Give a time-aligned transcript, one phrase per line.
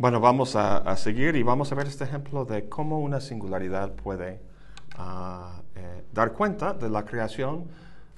[0.00, 3.92] Bueno, vamos a, a seguir y vamos a ver este ejemplo de cómo una singularidad
[3.92, 4.40] puede
[4.96, 7.66] ah, eh, dar cuenta de la creación.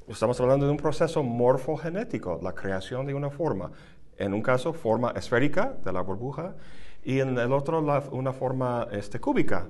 [0.06, 3.72] Estamos hablando de un proceso morfogenético, la creación de una forma.
[4.16, 6.54] En un caso, forma esférica de la burbuja
[7.02, 9.66] y en el otro, la- una forma este, cúbica.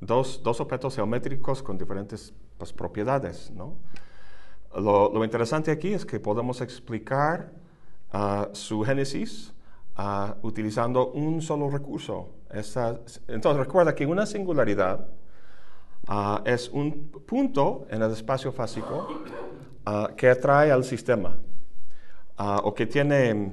[0.00, 3.74] Dos, dos objetos geométricos con diferentes pues, propiedades, ¿no?
[4.74, 7.52] Lo, lo interesante aquí es que podemos explicar
[8.10, 9.52] ah, su génesis
[9.98, 12.30] ah, utilizando un solo recurso.
[12.50, 15.06] Esa- entonces recuerda que una singularidad
[16.06, 19.06] ah, es un punto en el espacio fásico
[19.84, 21.36] ah, que atrae al sistema
[22.62, 23.52] o que tiene,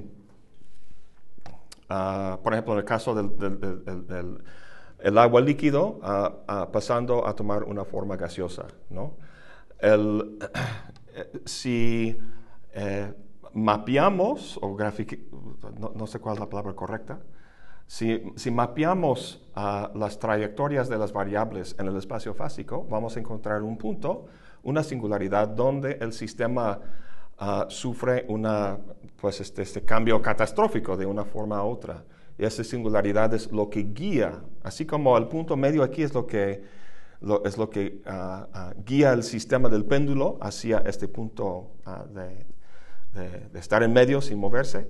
[1.88, 4.44] por ejemplo, en el caso del, del- del- del-
[5.00, 6.00] el agua líquido
[6.72, 9.14] pasando a tomar una forma gaseosa, ¿no?
[9.80, 10.38] El,
[11.14, 12.16] eh, si
[12.72, 13.12] eh,
[13.56, 14.76] mapeamos o
[15.80, 17.18] no, no sé cuál es la palabra correcta,
[17.86, 23.20] si, si mapeamos ah, las trayectorias de las variables en el espacio fásico, vamos a
[23.20, 24.26] encontrar un punto,
[24.62, 26.80] una singularidad donde el sistema
[27.38, 28.78] ah, sufre una,
[29.20, 32.04] pues este, este cambio catastrófico de una forma a otra.
[32.38, 36.26] Y esa singularidad es lo que guía, así como el punto medio aquí es lo
[36.26, 36.62] que,
[37.20, 41.70] lo- es lo que ah, guía el sistema del péndulo hacia este punto
[42.12, 42.44] de,
[43.16, 44.88] de- de estar en medio sin moverse.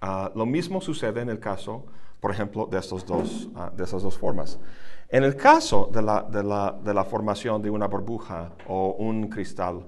[0.00, 1.86] Ah, lo mismo sucede en el caso,
[2.20, 4.58] por ejemplo, de, estos dos, ah, de esas dos formas.
[5.08, 9.28] En el caso de la, de la- de la formación de una burbuja o un
[9.28, 9.86] cristal,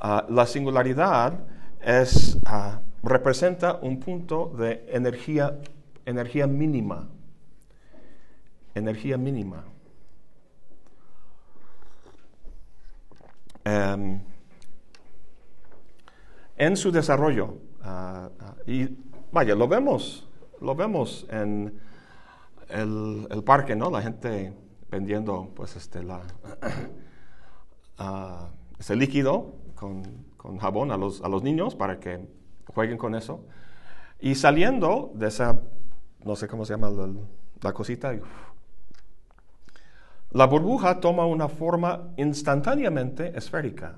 [0.00, 1.34] ah, la singularidad
[1.80, 2.38] es,
[3.02, 5.58] representa un punto de energía,
[6.06, 7.08] energía mínima.
[8.74, 9.64] Energía mínima.
[13.64, 14.20] Em,
[16.56, 17.58] en su desarrollo.
[17.82, 18.88] ah, ah, y
[19.32, 20.28] vaya, lo vemos,
[20.60, 21.78] lo vemos en
[22.68, 23.90] el, parque, ¿no?
[23.90, 24.52] La gente
[24.90, 26.20] vendiendo, pues, este, la,
[27.98, 32.28] ah, ese líquido con, jabón a los, niños para que
[32.72, 33.44] jueguen con eso.
[34.20, 35.60] Y saliendo de esa,
[36.24, 36.90] no sé cómo se llama
[37.60, 38.14] la, cosita,
[40.30, 43.96] la burbuja toma una forma instantáneamente esférica.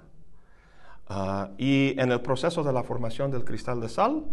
[1.08, 4.24] Ah, y en el proceso de la formación del cristal de sal,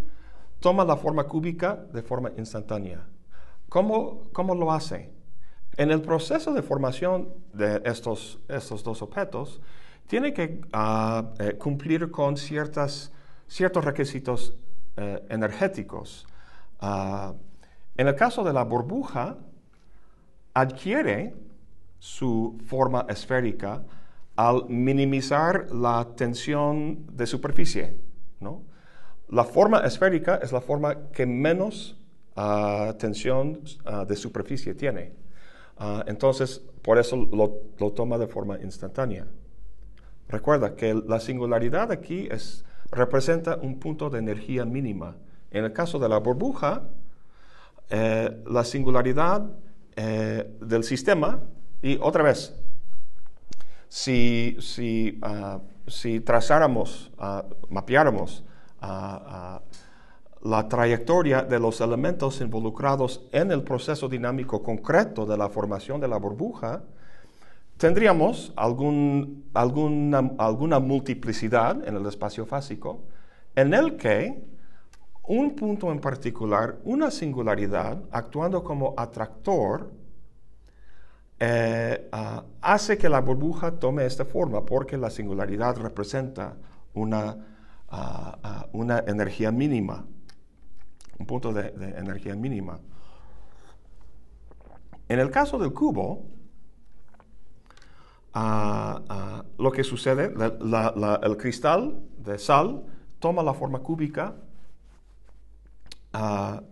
[0.59, 3.05] toma la forma cúbica de forma instantánea.
[3.69, 5.11] ¿Cómo, cómo lo hace?
[5.77, 9.61] En el proceso de formación de estos, estos dos objetos,
[10.07, 10.61] tiene que
[11.39, 13.11] eh, cumplir con ciertas,
[13.47, 14.55] ciertos requisitos
[14.97, 16.27] eh, energéticos.
[16.79, 17.33] Ah,
[17.97, 19.37] en el caso de la burbuja,
[20.53, 21.35] adquiere
[21.99, 23.83] su forma esférica
[24.35, 27.97] al minimizar la tensión de superficie.
[28.39, 28.63] ¿no?
[29.29, 31.97] La forma esférica es la forma que menos
[32.35, 35.13] ah, tensión ah, de superficie tiene.
[35.77, 39.27] Ah, entonces, por eso lo, toma de forma instantánea.
[40.27, 45.15] Recuerda que la singularidad aquí es, representa un punto de energía mínima.
[45.51, 46.83] En el caso de la burbuja,
[47.89, 49.49] eh, la singularidad
[49.95, 51.41] eh, del sistema,
[51.81, 52.55] y otra vez,
[53.93, 58.43] si, si, ah, si trazáramos, ah, mapeáramos
[58.81, 59.61] ah,
[60.41, 66.07] la trayectoria de los elementos involucrados en el proceso dinámico concreto de la formación de
[66.07, 66.81] la burbuja,
[67.77, 73.03] tendríamos alguna, alguna multiplicidad en el espacio fásico
[73.55, 74.43] en el que
[75.27, 79.91] un punto en particular, una singularidad, actuando como atractor,
[81.45, 86.55] eh, ah, hace que la burbuja tome esta forma porque la singularidad representa
[86.93, 87.35] una,
[87.89, 90.05] ah, ah, una energía mínima,
[91.19, 92.79] un punto de, energía mínima.
[95.09, 96.25] En el caso del cubo,
[98.33, 102.85] lo que sucede, el cristal de sal
[103.19, 104.33] toma la forma cúbica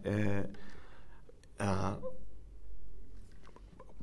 [0.06, 0.48] eh,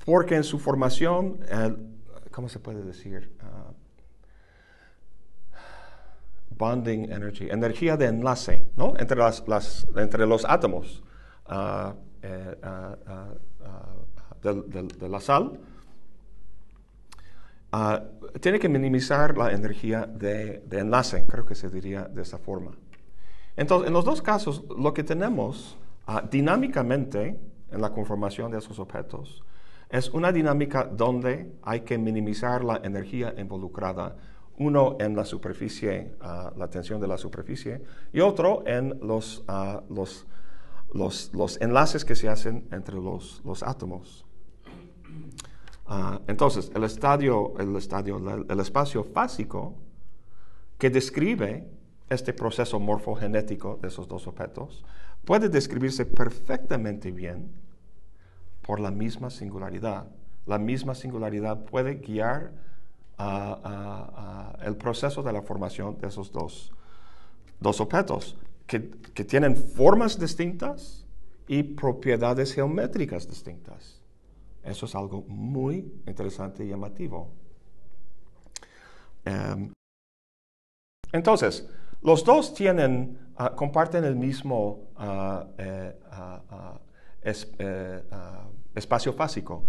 [0.09, 1.77] porque en su formación, el-
[2.31, 3.31] ¿cómo se puede decir?
[3.43, 3.73] Ah,
[6.49, 8.95] bonding energy, energía de enlace, ¿no?
[8.97, 11.05] Entre, los átomos
[11.45, 13.35] ah, eh, ah,
[14.41, 15.61] de la sal.
[18.41, 22.71] Tiene que minimizar la energía de, de enlace, creo que se diría de esa forma.
[23.57, 25.77] Entonces, en los dos casos, lo que tenemos
[26.31, 27.39] dinámicamente
[27.71, 29.45] en la conformación de esos objetos
[29.89, 34.17] es una dinámica donde hay que minimizar la energía involucrada,
[34.59, 37.83] uno en la superficie, ah, la tensión de la superficie,
[38.13, 40.27] y otro en los, ah, los
[40.93, 44.25] los, los enlaces que se hacen entre los, los átomos.
[45.87, 49.75] Ah, entonces, el, estadio, el, estadio, el espacio fásico
[50.77, 51.69] que describe
[52.09, 54.85] este proceso morfogenético de esos dos objetos
[55.25, 57.51] puede describirse perfectamente bien
[58.69, 60.09] por la misma singularidad.
[60.45, 62.53] La misma singularidad puede guiar
[64.63, 66.71] el proceso de la formación de esos dos,
[67.81, 68.37] objetos
[68.67, 71.07] que, que tienen formas distintas
[71.47, 74.03] y propiedades geométricas distintas.
[74.63, 77.31] Eso es algo muy interesante y llamativo.
[79.25, 79.73] Em,
[81.11, 81.67] entonces,
[82.03, 86.79] los dos tienen, ah, comparten el mismo ah, eh, ah,
[87.23, 88.03] eh,
[88.79, 89.65] espacio fásico.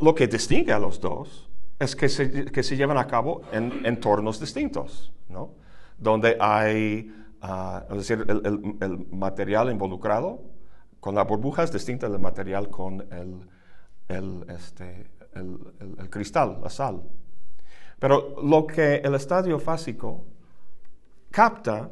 [0.00, 1.48] Lo que distingue a los dos
[1.78, 5.50] es que se, que se llevan a cabo en entornos distintos, ¿no?
[5.98, 7.12] donde hay,
[7.90, 10.42] es decir, el, material involucrado
[11.00, 13.48] con la burbuja es distinto del material con el,
[14.08, 15.10] el, este,
[16.10, 17.02] cristal, la sal.
[17.98, 20.24] Pero lo que el estadio fásico
[21.30, 21.90] capta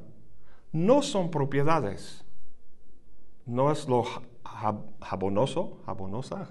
[0.72, 2.24] no son propiedades,
[3.46, 4.04] no es lo
[5.00, 6.48] jabonoso, jabonosa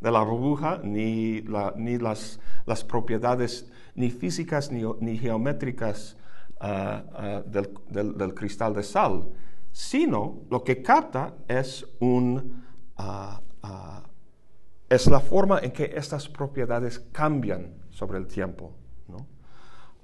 [0.00, 1.44] de la burbuja, ni,
[1.76, 6.16] ni las, las, propiedades ni físicas ni, geométricas
[6.60, 7.68] ah, ah, del,
[8.16, 9.28] del, cristal de sal,
[9.70, 12.64] sino lo que capta es un,
[12.98, 14.02] uh,
[14.88, 18.74] es la forma en que estas propiedades cambian sobre el tiempo.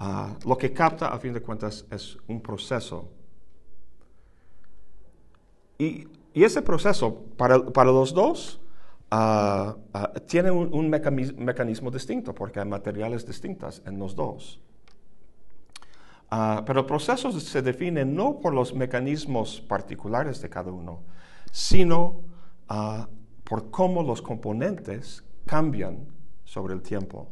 [0.00, 3.10] Ah, lo que capta, a fin de cuentas, es un proceso.
[5.76, 6.06] Y,
[6.44, 8.60] ese proceso, para, los dos,
[9.10, 14.60] ah, ah, tiene un, mecanismo, distinto, porque hay materiales distintos en los dos.
[16.66, 21.00] pero el proceso se define no por los mecanismos particulares de cada uno,
[21.50, 22.20] sino
[23.44, 26.06] por cómo los componentes cambian
[26.44, 27.28] sobre el tiempo.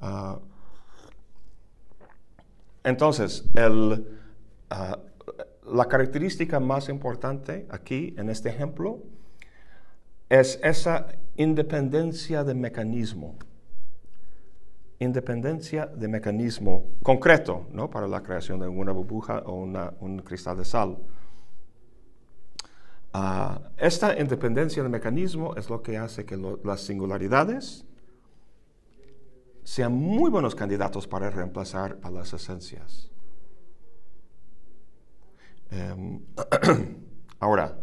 [0.00, 0.38] Ah,
[2.84, 3.44] entonces,
[4.70, 4.98] ah,
[5.72, 9.00] la característica más importante aquí en este ejemplo
[10.28, 11.06] es esa
[11.36, 13.36] independencia de mecanismo.
[14.98, 17.88] Independencia de mecanismo concreto, ¿no?
[17.88, 20.98] Para la creación de una burbuja o un cristal de sal.
[23.12, 27.84] Ah, esta independencia del mecanismo es lo que hace que las singularidades
[29.64, 33.10] sean muy buenos candidatos para reemplazar a las esencias.
[35.70, 36.24] Em,
[37.40, 37.78] ahora,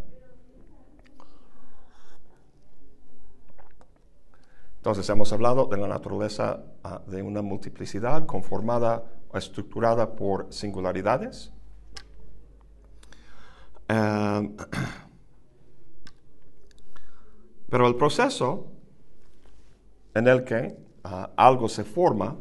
[4.78, 11.52] entonces hemos hablado de la naturaleza ah, de una multiplicidad conformada o estructurada por singularidades.
[13.88, 14.56] Em,
[17.70, 18.68] Pero el proceso
[20.14, 22.38] en el que ah, algo se forma,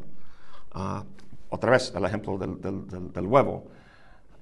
[0.73, 1.05] ah,
[1.49, 2.61] otra vez el ejemplo del,
[3.13, 3.67] del huevo,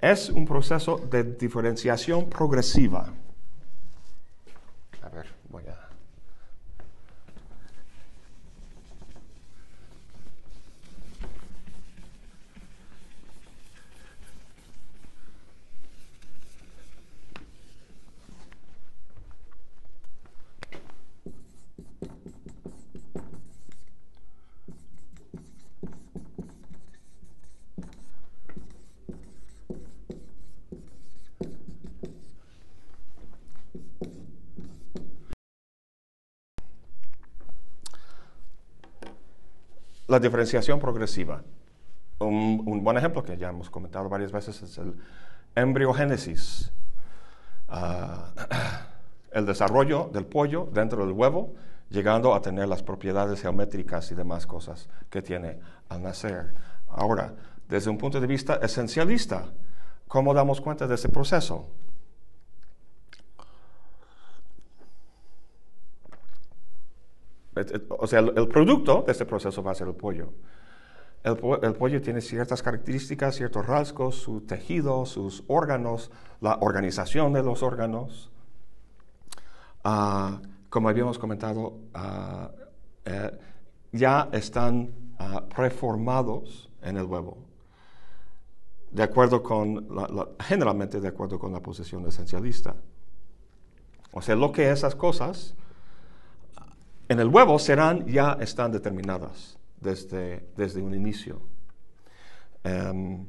[0.03, 3.07] es un proceso de diferenciación progresiva.
[5.01, 5.83] A ver, voy a...
[40.13, 41.43] La diferenciación progresiva.
[42.19, 44.95] Un, buen ejemplo que ya hemos comentado varias veces es el
[45.55, 46.71] embriogénesis.
[47.67, 48.29] Ah,
[49.33, 51.55] el desarrollo del pollo dentro del huevo,
[51.89, 56.53] llegando a tener las propiedades geométricas y demás cosas que tiene al nacer.
[56.89, 57.33] Ahora,
[57.67, 59.47] desde un punto de vista esencialista,
[60.09, 61.71] ¿cómo damos cuenta de ese proceso?
[67.89, 70.33] O sea, el, producto de este proceso va a ser el pollo.
[71.23, 77.63] El, pollo tiene ciertas características, ciertos rasgos, su tejido, sus órganos, la organización de los
[77.63, 78.31] órganos.
[79.85, 82.51] Ah, como habíamos comentado, ah,
[83.05, 83.39] eh,
[83.93, 87.37] ya están ah, preformados en el huevo,
[88.91, 89.89] de acuerdo con,
[90.41, 92.75] generalmente de acuerdo con la posición esencialista.
[94.13, 95.55] O sea, lo que esas cosas
[97.09, 101.41] en el huevo serán, ya están determinadas desde, desde un inicio.
[102.65, 103.27] Em,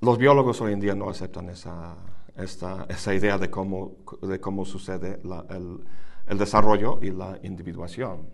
[0.00, 1.94] los biólogos hoy en día no aceptan esa,
[2.36, 3.92] esta, esa idea de cómo,
[4.22, 8.28] de cómo sucede el, desarrollo y la individuación.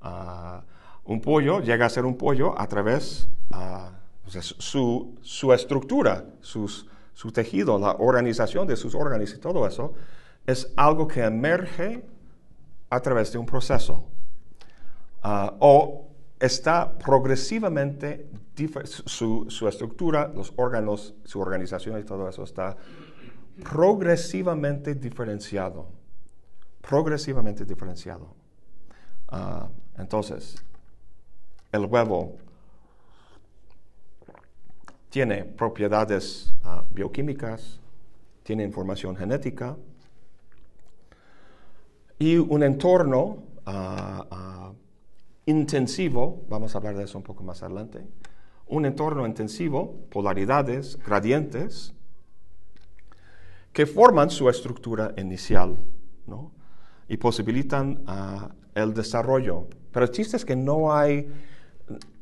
[0.00, 0.62] Ah,
[1.04, 3.28] un pollo llega a ser un pollo a través
[4.32, 9.94] de su, su, estructura, sus, su tejido, la organización de sus órganos y todo eso,
[10.46, 12.04] es algo que emerge
[12.90, 14.04] a través de un proceso.
[15.22, 16.08] Ah, o
[16.40, 18.28] está progresivamente,
[18.84, 22.76] su, su, estructura, los órganos, su organización y todo eso está
[23.62, 25.88] progresivamente diferenciado.
[26.80, 28.34] Progresivamente diferenciado.
[29.28, 29.68] Ah,
[29.98, 30.64] entonces,
[31.72, 32.36] el huevo
[35.10, 37.80] tiene propiedades ah, bioquímicas,
[38.42, 39.76] tiene información genética
[42.18, 43.44] y un entorno
[45.46, 48.06] intensivo, vamos a hablar de eso un poco más adelante,
[48.66, 51.94] un entorno intensivo, polaridades, gradientes,
[53.72, 55.76] que forman su estructura inicial
[56.26, 56.52] ¿no?
[57.08, 59.68] y posibilitan uh, el desarrollo.
[59.92, 61.32] Pero el chiste es que no hay,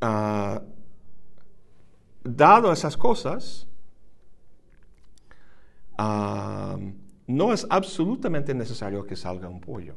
[0.02, 0.60] uh,
[2.22, 3.66] dado esas cosas,
[5.98, 6.78] uh,
[7.26, 9.94] no es absolutamente necesario que salga un pollo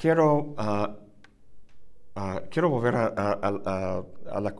[0.00, 0.96] quiero, ah,
[2.16, 4.02] ah, quiero volver a,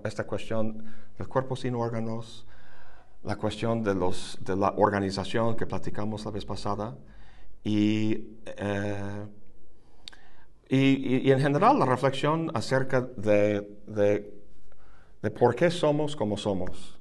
[0.04, 0.85] esta cuestión
[1.16, 2.47] del cuerpo sin órganos,
[3.25, 6.97] la cuestión de, los, de la organización que platicamos la vez pasada
[7.64, 9.26] y, eh,
[10.68, 17.00] y, en general la reflexión acerca de, de, por qué somos como somos.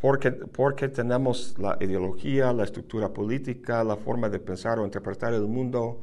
[0.00, 5.42] Porque, porque tenemos la ideología, la estructura política, la forma de pensar o interpretar el
[5.42, 6.02] mundo,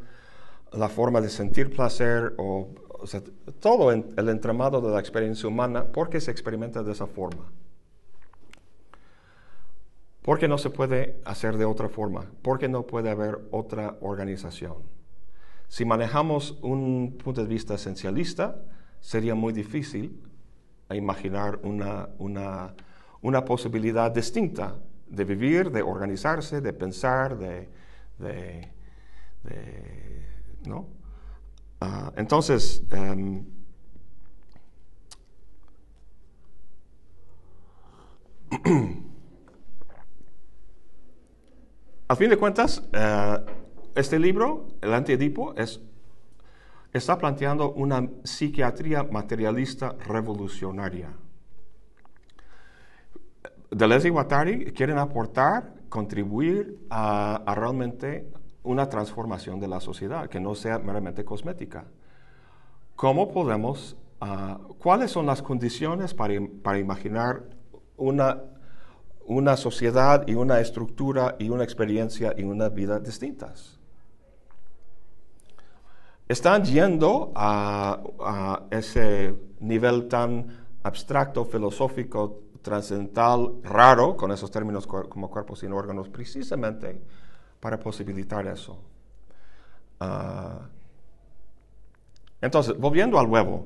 [0.72, 2.70] la forma de sentir placer o,
[3.60, 7.52] todo el entramado de la experiencia humana, ¿por qué se experimenta de esa forma?
[10.24, 12.26] ¿Por qué no se puede hacer de otra forma?
[12.42, 14.78] ¿Por qué no puede haber otra organización?
[15.68, 18.56] Si manejamos un punto de vista esencialista,
[19.02, 20.22] sería muy difícil
[20.92, 22.74] imaginar una, una,
[23.24, 24.76] una posibilidad distinta
[25.08, 27.70] de vivir, de organizarse, de pensar, de,
[28.20, 28.72] de
[30.66, 30.88] ¿no?
[31.80, 33.46] Ah, entonces, em,
[42.08, 43.38] a fin de cuentas, eh,
[43.96, 45.82] este libro, El Antiedipo, es,
[46.94, 51.10] está planteando una psiquiatría materialista revolucionaria.
[53.76, 58.32] Deleuze y Guattari quieren aportar, contribuir a, a realmente
[58.64, 61.86] una transformación de la sociedad que no sea meramente cosmética.
[62.96, 67.44] ¿Cómo podemos, ah, cuáles son las condiciones para, para imaginar
[67.98, 68.42] una,
[69.26, 73.80] una sociedad y una estructura y una experiencia y una vida distintas?
[76.30, 85.30] Están yendo a, a ese nivel tan abstracto, filosófico, trascendental, raro, con esos términos como
[85.30, 87.00] cuerpos sin órganos, precisamente
[87.60, 88.80] para posibilitar eso.
[90.00, 90.68] Ah,
[92.42, 93.64] entonces, volviendo al huevo,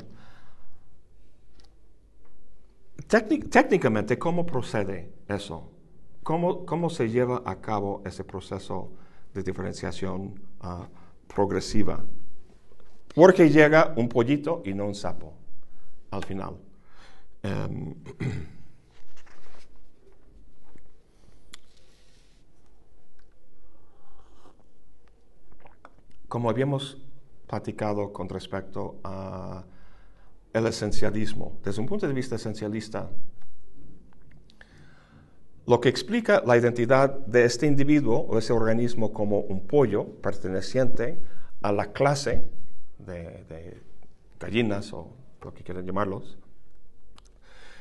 [3.08, 5.72] técnicamente, ¿cómo procede eso?
[6.24, 8.92] ¿Cómo, ¿Cómo, se lleva a cabo ese proceso
[9.34, 10.84] de diferenciación uh,
[11.34, 12.04] progresiva?
[13.16, 15.34] Porque llega un pollito y no un sapo
[16.12, 16.58] al final.
[17.44, 17.96] Um,
[26.38, 27.00] como habíamos
[27.48, 29.65] platicado con respecto a
[30.53, 33.10] el esencialismo, desde un punto de vista esencialista,
[35.65, 41.17] lo que explica la identidad de este individuo o ese organismo como un pollo perteneciente
[41.63, 42.48] a la clase
[43.00, 43.82] de,
[44.39, 46.38] gallinas o lo que quieran llamarlos,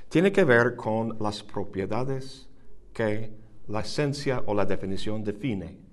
[0.08, 2.48] tiene que ver con las propiedades
[2.94, 3.34] que
[3.68, 5.85] la esencia o la definición define.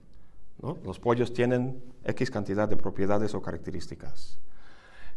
[0.83, 4.37] Los pollos tienen X cantidad de propiedades o características.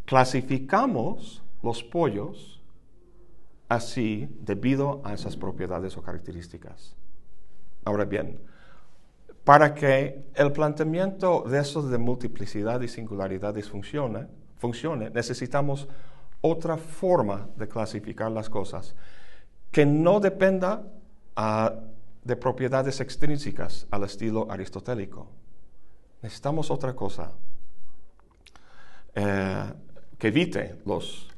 [0.04, 2.60] Clasificamos los pollos
[3.68, 6.96] así debido a esas propiedades o características.
[7.84, 8.40] Ahora bien,
[9.44, 15.88] para que el planteamiento de eso de multiplicidad y singularidades funcione, necesitamos
[16.40, 18.96] otra forma de clasificar las cosas
[19.70, 20.82] que no dependa
[21.36, 21.74] ah,
[22.24, 25.28] de propiedades extrínsecas al estilo aristotélico.
[26.22, 27.32] Necesitamos otra cosa
[29.14, 29.72] eh,
[30.18, 31.28] que evite los,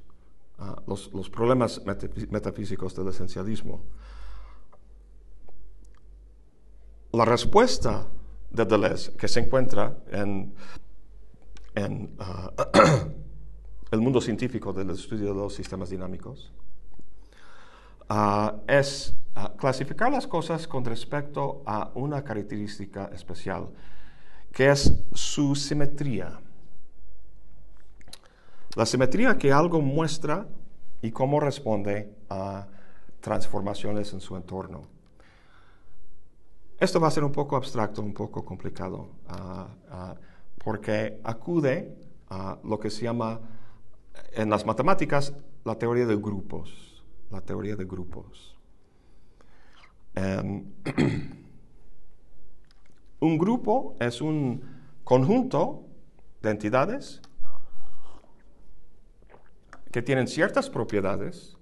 [0.59, 1.83] ah, los, problemas
[2.31, 3.83] metafísicos del esencialismo.
[7.13, 8.07] la respuesta
[8.51, 10.55] de Deleuze, que se encuentra en,
[12.19, 12.53] ah,
[13.91, 16.53] el mundo científico del estudio de los sistemas dinámicos,
[18.09, 19.15] ah, es
[19.59, 23.69] clasificar las cosas con respecto a una característica especial,
[24.53, 26.41] que es su simetría.
[28.75, 30.47] La simetría que algo muestra
[31.03, 32.67] y cómo responde a
[33.21, 34.83] transformaciones en su entorno.
[36.79, 39.09] Esto va a ser un poco abstracto, un poco complicado,
[40.63, 41.97] porque acude
[42.29, 43.41] a lo que se llama
[44.33, 48.57] en las matemáticas la teoría de grupos, la teoría de grupos.
[50.15, 50.65] Em,
[53.21, 54.63] un grupo es un
[55.05, 55.85] conjunto
[56.43, 57.21] de entidades
[59.91, 61.57] que tienen ciertas propiedades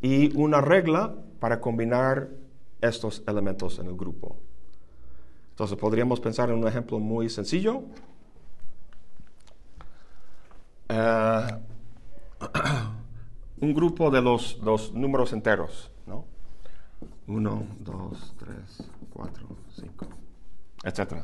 [0.00, 2.28] y una regla para combinar
[2.80, 4.36] estos elementos en el grupo.
[5.50, 7.84] Entonces podríamos pensar en un ejemplo muy sencillo.
[10.88, 11.46] Eh,
[13.60, 16.24] un grupo de los, números enteros, ¿no?
[17.28, 20.06] 1, 2, 3, 4, 5,
[20.84, 21.14] etc.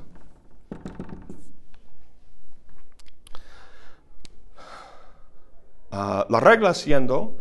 [5.90, 7.36] la regla siendo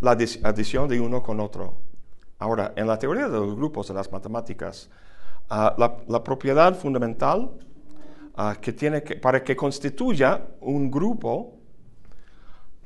[0.00, 1.74] la adición de uno con otro.
[2.38, 4.90] Ahora, en la teoría de los grupos de las matemáticas,
[5.48, 7.50] ah, la, propiedad fundamental
[8.36, 11.54] ah, que tiene que, para que constituya un grupo,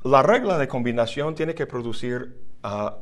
[0.04, 2.98] la regla de combinación tiene que producir ah,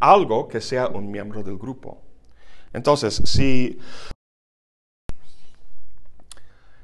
[0.00, 2.02] algo que sea un miembro del grupo.
[2.72, 3.78] Entonces, si,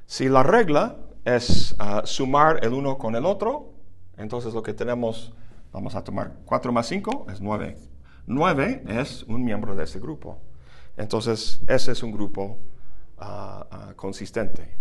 [0.06, 3.72] si la regla es sumar el uno con el otro,
[4.16, 5.32] entonces lo que tenemos,
[5.72, 7.76] vamos a tomar 4 más 5 es 9.
[8.26, 10.38] 9 es un miembro de ese grupo.
[10.96, 12.58] Entonces, ese es un grupo
[13.18, 14.76] ah, ah, consistente.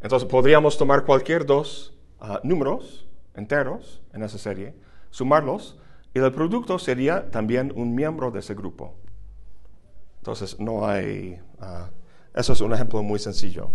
[0.00, 4.74] Entonces, podríamos tomar cualquier dos ah, números enteros en esa serie,
[5.10, 5.78] sumarlos,
[6.14, 8.96] y el producto sería también un miembro de ese grupo.
[10.20, 11.40] Entonces, no hay...
[12.34, 13.70] eso es un ejemplo muy sencillo.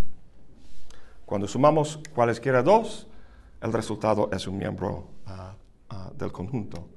[1.26, 3.08] Cuando sumamos cualesquiera dos,
[3.62, 5.08] el resultado es un miembro
[6.16, 6.88] del conjunto.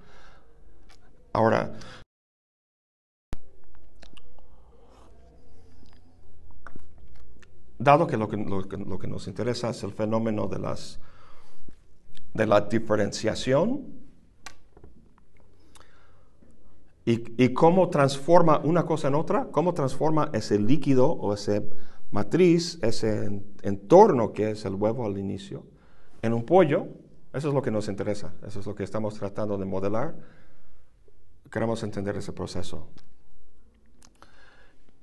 [1.33, 1.73] Ahora,
[7.79, 11.01] dado que lo, que lo que, nos interesa es el fenómeno de, las,
[12.35, 13.98] de la diferenciación
[17.11, 21.63] y, cómo transforma una cosa en otra, cómo transforma ese líquido o esa
[22.11, 25.65] matriz, ese entorno que es el huevo al inicio,
[26.21, 26.89] en un pollo,
[27.33, 30.17] eso es lo que nos interesa, eso es lo que estamos tratando de modelar.
[31.51, 32.89] Queremos entender ese proceso.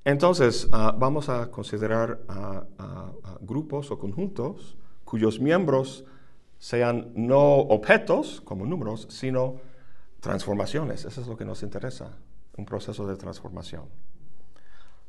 [0.04, 2.20] Entonces, ah, vamos a considerar
[3.42, 6.06] grupos o conjuntos cuyos miembros
[6.60, 9.56] sean no objetos como números, sino
[10.26, 11.06] transformaciones.
[11.06, 12.18] Eso es lo que nos interesa,
[12.58, 13.84] un proceso de transformación.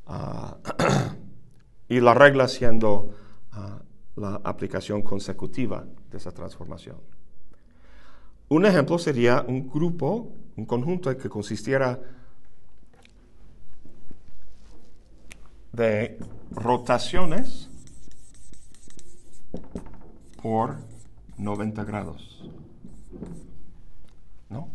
[0.06, 0.58] Ah,
[1.88, 3.14] y la regla siendo
[3.52, 3.80] ah,
[4.16, 6.98] la aplicación consecutiva de esa transformación.
[8.50, 11.98] Un ejemplo sería un grupo un conjunto que consistiera
[15.72, 16.18] de
[16.50, 17.70] rotaciones
[20.42, 20.76] por
[21.38, 22.50] 90 grados.
[24.48, 24.68] ¿No?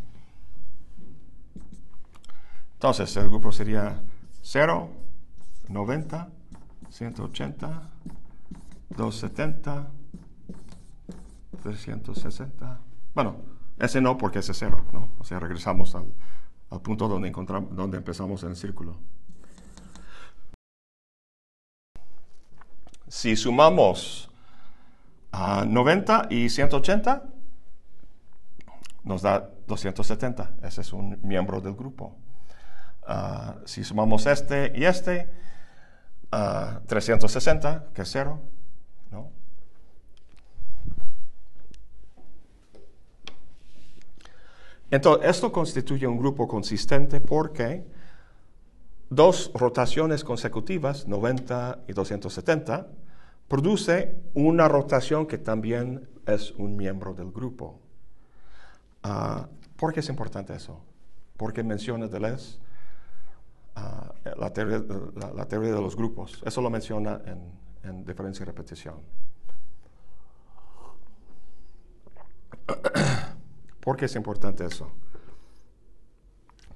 [2.81, 4.01] Entonces, el grupo sería
[4.41, 4.89] 0,
[5.69, 6.29] 90,
[6.89, 7.89] 180,
[8.97, 9.87] 270,
[11.61, 12.79] 360.
[13.13, 13.35] Bueno,
[13.77, 15.11] ese no porque ese es cero, ¿no?
[15.19, 16.11] O sea, regresamos al,
[16.81, 18.97] punto donde, encontramos, donde empezamos en el círculo.
[23.07, 24.31] Si sumamos
[25.31, 27.25] a 90 y 180,
[29.03, 30.55] nos da 270.
[30.63, 32.17] Ese es un miembro del grupo.
[33.13, 35.27] Ah, si sumamos este y este,
[36.29, 38.39] 360, ah, que es cero,
[39.11, 39.29] ¿no?
[44.89, 47.85] Entonces, esto constituye un grupo consistente porque
[49.09, 52.87] dos rotaciones consecutivas, 90 y 270,
[53.49, 57.77] produce una rotación que también es un miembro del grupo.
[59.03, 60.81] Ah, ¿Por qué es importante eso?
[61.35, 62.70] Porque menciona Deleuze
[63.81, 66.41] uh, la, teoría, de los grupos.
[66.45, 67.39] Eso lo menciona en,
[67.83, 68.95] en diferencia y repetición.
[73.79, 74.91] ¿Por qué es importante eso?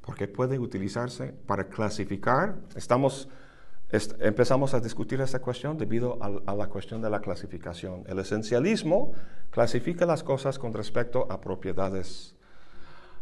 [0.06, 2.56] porque puede utilizarse para clasificar.
[2.76, 3.28] Estamos,
[4.20, 8.04] empezamos a discutir esta cuestión debido a, la cuestión de la clasificación.
[8.08, 9.14] El esencialismo
[9.50, 12.36] clasifica las cosas con respecto a propiedades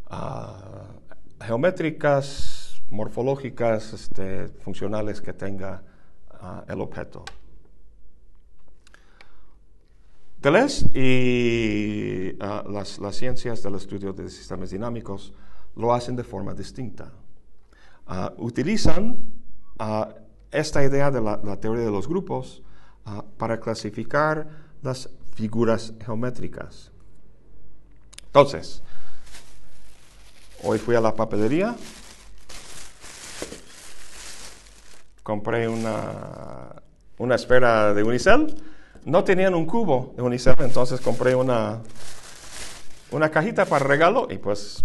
[0.08, 0.90] ah,
[1.40, 2.63] geométricas,
[2.94, 5.82] morfológicas, este, funcionales que tenga
[6.30, 7.26] ah, el objeto.
[10.40, 15.34] Deleuze y ah, las, ciencias del estudio de sistemas dinámicos
[15.76, 17.12] lo hacen de forma distinta.
[18.06, 19.18] Ah, utilizan
[20.52, 22.62] esta idea de la, teoría de los grupos
[23.38, 24.48] para clasificar
[24.82, 26.92] las figuras geométricas.
[28.28, 28.84] Entonces,
[30.64, 31.76] hoy fui a la papelería,
[35.24, 36.84] compré una,
[37.18, 38.56] una esfera de unicel
[39.06, 41.82] no tenían un cubo de UNICEF, entonces compré una,
[43.12, 44.84] una cajita para regalo y pues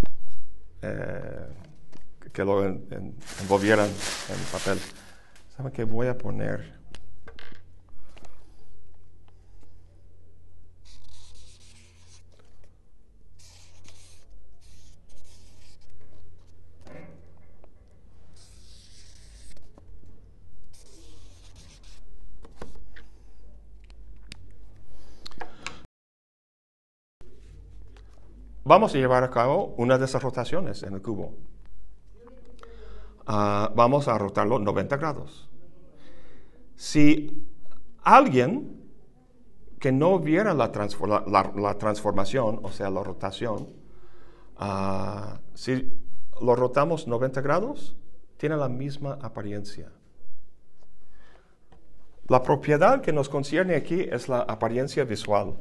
[0.83, 1.47] eh,
[2.33, 4.79] que lo envolvieran en papel.
[5.57, 6.78] ¿Saben qué voy a poner?
[28.69, 31.33] Vamos a llevar a cabo una de esas rotaciones en el cubo.
[33.27, 35.49] Ah, vamos a rotarlo 90 grados.
[36.77, 37.45] Si
[38.05, 38.77] alguien
[39.81, 43.69] que no viera la, transformación, o sea, la rotación,
[44.59, 45.91] ah, si
[46.41, 47.97] lo rotamos 90 grados,
[48.37, 49.91] tiene la misma apariencia.
[52.29, 55.57] La propiedad que nos concierne aquí es la apariencia visual.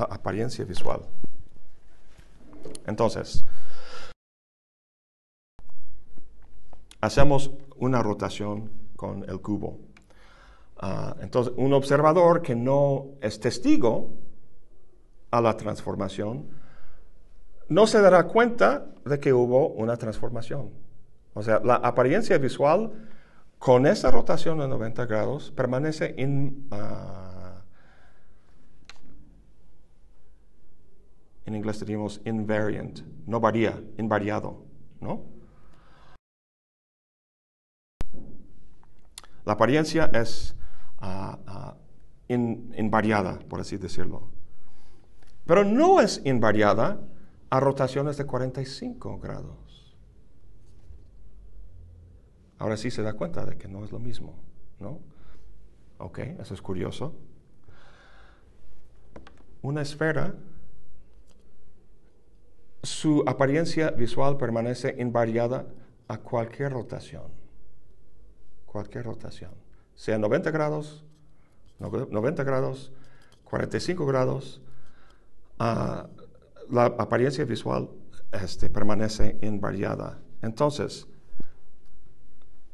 [0.00, 1.00] la apariencia visual.
[2.86, 3.44] Entonces,
[7.00, 9.78] hacemos una rotación con el cubo.
[10.78, 14.10] Ah, entonces, un observador que no es testigo
[15.32, 16.46] a la transformación,
[17.68, 20.70] no se dará cuenta de que hubo una transformación.
[21.34, 22.92] O sea, la apariencia visual
[23.58, 26.68] con esa rotación de 90 grados permanece in,
[31.46, 34.64] en inglés diríamos invariant, no varía, invariado,
[35.00, 35.24] ¿no?
[39.44, 40.54] La apariencia es
[40.98, 41.76] ah, ah,
[42.28, 44.28] invariada, por así decirlo.
[45.46, 47.00] Pero no es invariada
[47.48, 49.96] a rotaciones de 45 grados.
[52.58, 54.34] Ahora sí se da cuenta de que no es lo mismo,
[54.78, 55.00] ¿no?
[55.98, 57.14] Ok, eso es curioso.
[59.62, 60.34] Una esfera
[62.82, 65.66] su apariencia visual permanece invariada
[66.08, 67.24] a cualquier rotación.
[68.66, 69.52] Cualquier rotación.
[69.94, 71.04] Sea 90 grados,
[71.78, 72.92] 90 grados,
[73.44, 74.62] 45 grados,
[75.58, 76.08] ah,
[76.70, 77.90] la apariencia visual
[78.32, 80.20] este, permanece invariada.
[80.40, 81.06] Entonces,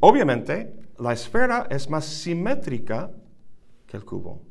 [0.01, 3.11] obviamente, la esfera es más simétrica
[3.87, 4.42] que el cubo.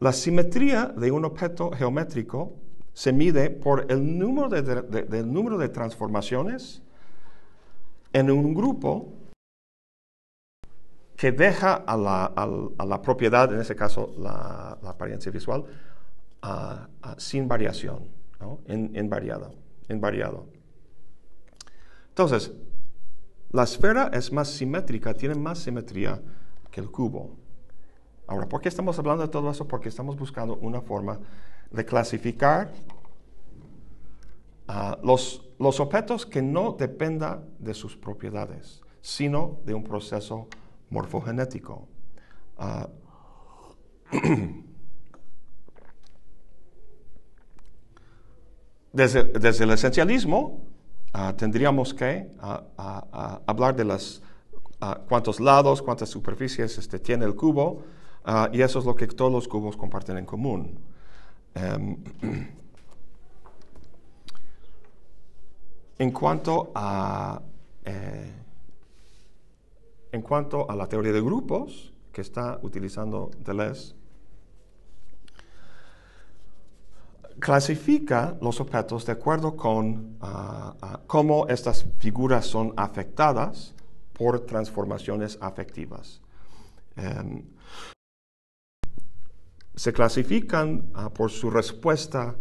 [0.00, 2.56] La simetría de un objeto geométrico
[2.94, 6.80] se mide por el número de, número de transformaciones
[8.12, 9.12] en un grupo
[11.16, 15.64] que deja a la, propiedad, en ese caso la, apariencia visual,
[17.18, 18.08] sin variación,
[18.40, 18.60] ¿no?
[18.68, 19.54] invariado,
[19.88, 20.46] invariado.
[22.10, 22.52] Entonces,
[23.50, 26.22] la esfera es más simétrica, tiene más simetría
[26.70, 27.36] que el cubo.
[28.28, 29.66] Ahora, ¿por qué estamos hablando de todo eso?
[29.66, 31.18] Porque estamos buscando una forma
[31.74, 32.72] de clasificar
[35.02, 40.48] los, los, objetos que no dependan de sus propiedades, sino de un proceso
[40.88, 41.86] morfogenético.
[42.56, 42.88] Ah,
[48.92, 50.64] desde, desde, el esencialismo
[51.12, 54.22] ah, tendríamos que ah, hablar de las,
[55.08, 57.82] cuántos lados, cuántas superficies este, tiene el cubo,
[58.52, 60.78] y eso es lo que todos los cubos comparten en común.
[61.54, 61.96] Em,
[65.98, 67.40] en cuanto a,
[67.84, 68.32] eh,
[70.10, 73.94] en cuanto a la teoría de grupos que está utilizando Deleuze,
[77.38, 83.74] clasifica los objetos de acuerdo con ah, ah, cómo estas figuras son afectadas
[84.12, 86.20] por transformaciones afectivas.
[86.96, 87.42] Em,
[89.76, 92.36] se clasifican ah, por su respuesta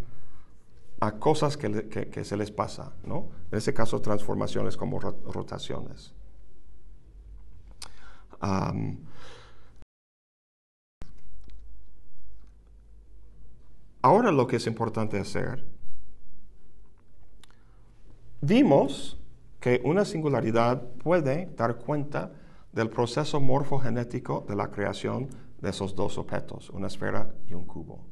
[1.00, 3.30] a cosas que, se les pasa, ¿no?
[3.52, 6.14] En este caso, transformaciones como rotaciones.
[14.02, 15.66] ahora lo que es importante hacer,
[18.42, 19.18] vimos
[19.62, 22.34] que una singularidad puede dar cuenta
[22.74, 25.30] del proceso morfogenético de la creación
[25.64, 28.06] de esos dos objetos, una esfera y un cubo.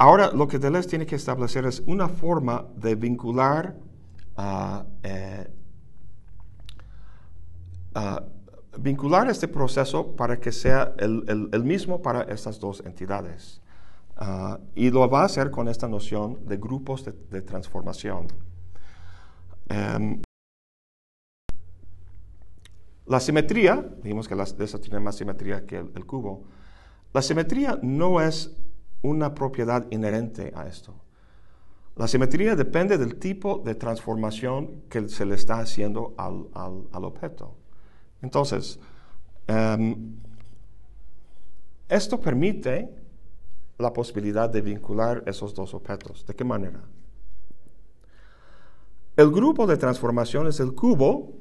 [0.00, 3.74] Ahora lo que Deleuze tiene que establecer es una forma de vincular
[5.02, 5.50] eh,
[8.78, 13.60] vincular este proceso para que sea el, mismo para estas dos entidades.
[14.16, 18.28] Ah, y lo va a hacer con esta noción de grupos de, transformación.
[19.68, 20.20] Em,
[23.08, 26.44] la simetría, dijimos que las, eso tiene más simetría que el, cubo,
[27.14, 28.54] la simetría no es
[29.02, 30.94] una propiedad inherente a esto.
[31.96, 37.56] La simetría depende del tipo de transformación que se le está haciendo al, al objeto.
[38.20, 38.78] Entonces,
[39.46, 40.16] em,
[41.88, 42.94] esto permite
[43.78, 46.26] la posibilidad de vincular esos dos objetos.
[46.26, 46.82] ¿De qué manera?
[49.16, 51.32] El grupo de transformaciones del cubo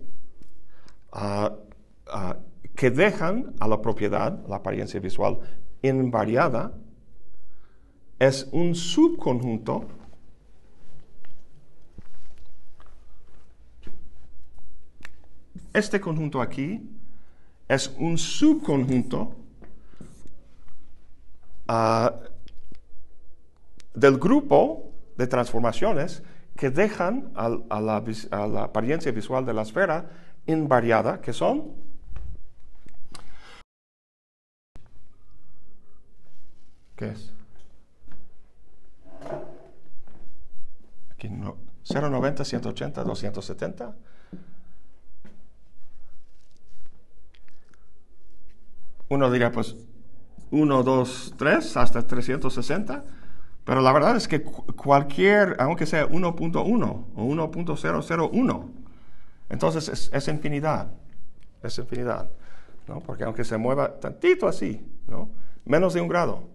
[2.75, 5.39] Que dejan a la propiedad, la apariencia visual
[5.81, 6.73] invariada,
[8.19, 9.85] es un subconjunto
[15.77, 16.81] Este conjunto aquí
[17.67, 19.35] es un subconjunto
[21.67, 22.15] ah,
[23.93, 26.23] del grupo de transformaciones
[26.55, 30.09] que dejan a, la, a, la, apariencia visual de la esfera
[30.47, 31.75] invariada, que son
[36.97, 37.31] ¿Qué es?
[41.11, 41.57] Aquí no.
[41.87, 43.95] 090, 180, 270.
[49.09, 49.75] Uno diría, pues,
[50.49, 53.03] 1, 2, 3, hasta 360.
[53.63, 58.71] Pero la verdad es que cualquier, aunque sea 1.1 o 1.001,
[59.49, 60.91] entonces es, infinidad,
[61.63, 62.29] es infinidad,
[62.87, 62.99] ¿no?
[62.99, 65.29] Porque aunque se mueva tantito así, ¿no?
[65.65, 66.49] Menos de un grado.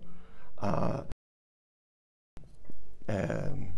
[0.58, 1.04] Ah,
[3.06, 3.72] em,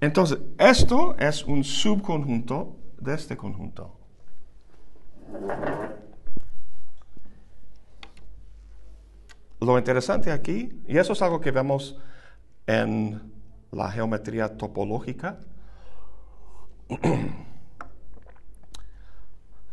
[0.00, 3.98] entonces, esto es un subconjunto de este conjunto.
[9.60, 11.98] Lo interesante aquí, y eso es algo que vemos
[12.66, 13.30] en
[13.70, 15.38] la geometría topológica,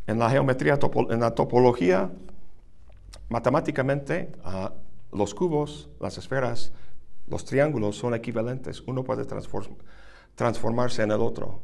[0.08, 2.12] en la geometría, en la topología,
[3.30, 4.74] matemáticamente, ah,
[5.12, 6.72] los cubos, las esferas,
[7.28, 8.82] los triángulos son equivalentes.
[8.88, 9.26] Uno puede
[10.36, 11.62] transformarse en el otro.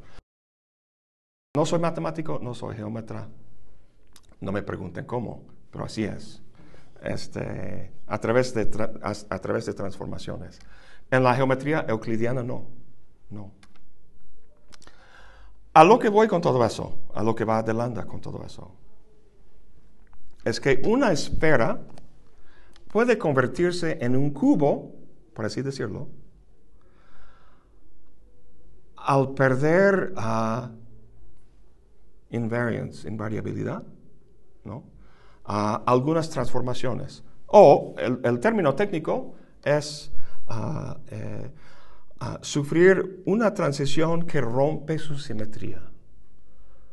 [1.55, 3.29] No soy matemático, no soy geómetra.
[4.41, 6.41] No me pregunten cómo, pero así es.
[7.01, 8.61] Este, a, través de
[9.01, 10.59] a través de transformaciones.
[11.11, 12.65] En la geometría euclidiana no.
[13.29, 13.51] No.
[15.73, 18.71] A lo que voy con todo eso, a lo que va adelante con todo eso,
[20.45, 21.81] es que una esfera
[22.91, 24.93] puede convertirse en un cubo,
[25.33, 26.09] por así decirlo,
[28.97, 30.69] al perder uh,
[32.29, 33.83] invariance, invariabilidad,
[34.63, 34.83] ¿no?
[35.43, 37.23] algunas transformaciones.
[37.47, 39.33] O el, término técnico
[39.63, 40.11] es
[40.49, 41.51] uh, eh,
[42.41, 45.81] sufrir una transición que rompe su simetría.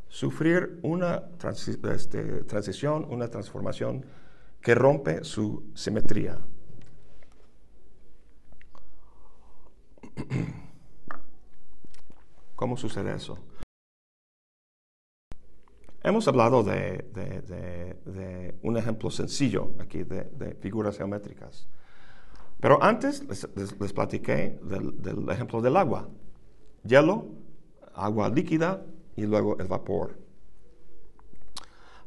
[0.09, 1.23] Sufrir una
[1.95, 4.05] este, transición, una transformación
[4.61, 6.38] que rompe su simetría.
[12.57, 13.38] ¿Cómo sucede eso?
[16.03, 21.69] Hemos hablado de, un ejemplo sencillo aquí de figuras geométricas.
[22.61, 23.25] Pero antes
[23.57, 26.09] les, platiqué del, ejemplo del agua.
[26.85, 27.27] Hielo,
[27.94, 28.83] agua líquida
[29.16, 30.18] y luego el vapor.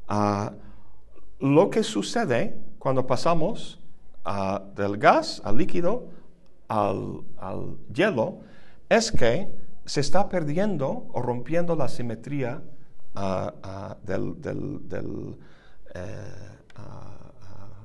[0.08, 0.54] Ah,
[1.39, 3.80] lo que sucede cuando pasamos
[4.26, 6.10] ah, del gas al líquido
[6.68, 7.24] al,
[7.92, 8.39] hielo
[8.89, 9.50] es que
[9.86, 12.62] se está perdiendo o rompiendo la simetría
[13.16, 14.36] ah, del,
[15.96, 16.12] eh,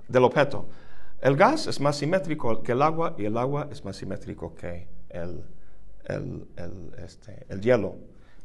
[0.06, 0.66] del objeto.
[1.20, 4.88] El gas es más simétrico que el agua y el agua es más simétrico que
[5.08, 5.42] el,
[6.04, 6.46] el,
[7.04, 7.96] este, hielo.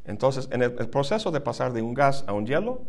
[0.04, 2.82] Entonces, en el, proceso de pasar de un gas a un hielo,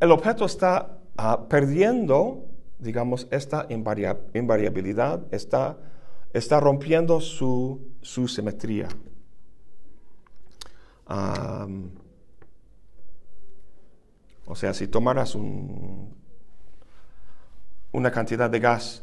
[0.00, 2.46] el objeto está ah, perdiendo,
[2.78, 5.76] digamos, esta invariabilidad, está,
[6.32, 8.88] está rompiendo su, simetría.
[14.46, 16.17] o sea, si tomaras un,
[17.92, 19.02] una cantidad de gas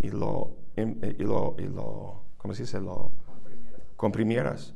[0.00, 2.80] y lo, y lo, y lo ¿cómo se dice?
[2.80, 3.10] Lo
[3.96, 4.74] comprimieras.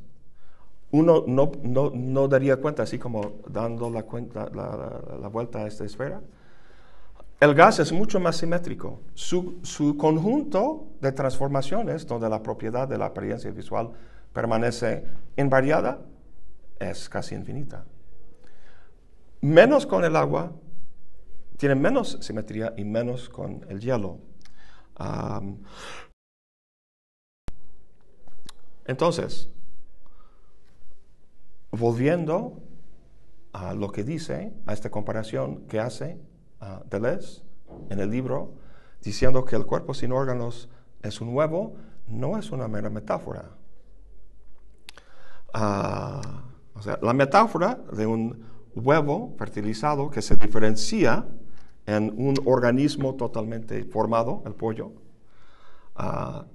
[0.93, 5.67] Uno no, no, no, daría cuenta, así como dando la, cuenta, la, la, vuelta a
[5.69, 6.21] esta esfera.
[7.39, 9.01] El gas es mucho más simétrico.
[9.15, 13.93] Su, su, conjunto de transformaciones, donde la propiedad de la apariencia visual
[14.33, 15.05] permanece
[15.37, 16.01] invariada,
[16.81, 17.85] es casi infinita.
[19.43, 20.53] Menos con el agua,
[21.61, 24.19] tiene menos simetría y menos con el hielo.
[28.87, 29.51] entonces,
[31.71, 32.63] volviendo
[33.53, 36.19] a lo que dice, a esta comparación que hace
[36.63, 37.43] uh, Deleuze
[37.91, 38.55] en el libro,
[39.03, 40.71] diciendo que el cuerpo sin órganos
[41.03, 41.77] es un huevo,
[42.09, 43.51] no es una mera metáfora.
[45.53, 51.27] Ah, o sea, la metáfora de un huevo fertilizado que se diferencia
[51.97, 54.93] en un organismo totalmente formado, el pollo,
[55.97, 56.47] ah,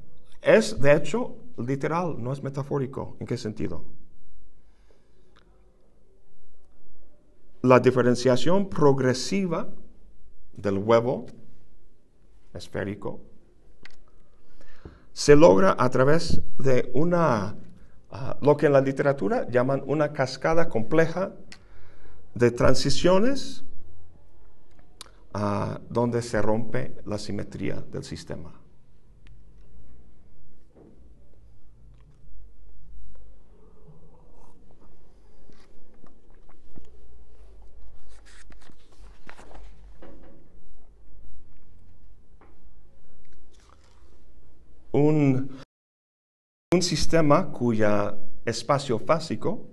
[0.41, 3.17] es de hecho literal, no es metafórico.
[3.19, 3.84] ¿En qué sentido?
[7.62, 9.69] La diferenciación progresiva
[10.54, 11.26] del huevo
[12.54, 13.21] esférico
[15.12, 17.58] se logra a través de una,
[18.12, 21.34] ah, lo que en la literatura llaman una cascada compleja
[22.36, 23.65] de transiciones
[25.89, 28.54] donde se rompe la simetría del sistema.
[44.93, 45.60] Un,
[46.71, 49.67] un sistema cuya espacio fásico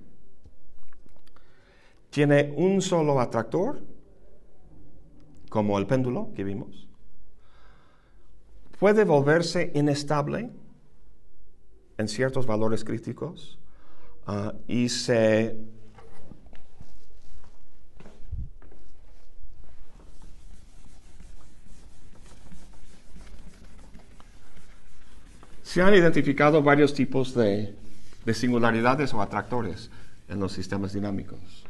[2.10, 3.91] tiene un solo atractor
[5.52, 6.88] como el péndulo que vimos,
[8.78, 10.48] puede volverse inestable
[11.98, 13.58] en ciertos valores críticos
[14.26, 15.58] ah, y se
[25.62, 27.76] se han identificado varios tipos de,
[28.32, 29.90] singularidades o atractores
[30.28, 31.66] en los sistemas dinámicos.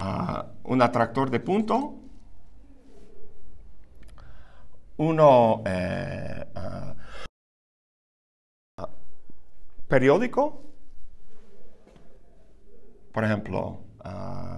[0.00, 1.98] Un atractor de punto,
[4.98, 6.94] uno eh, ah,
[9.88, 10.62] periódico,
[13.12, 14.48] por ejemplo, ah,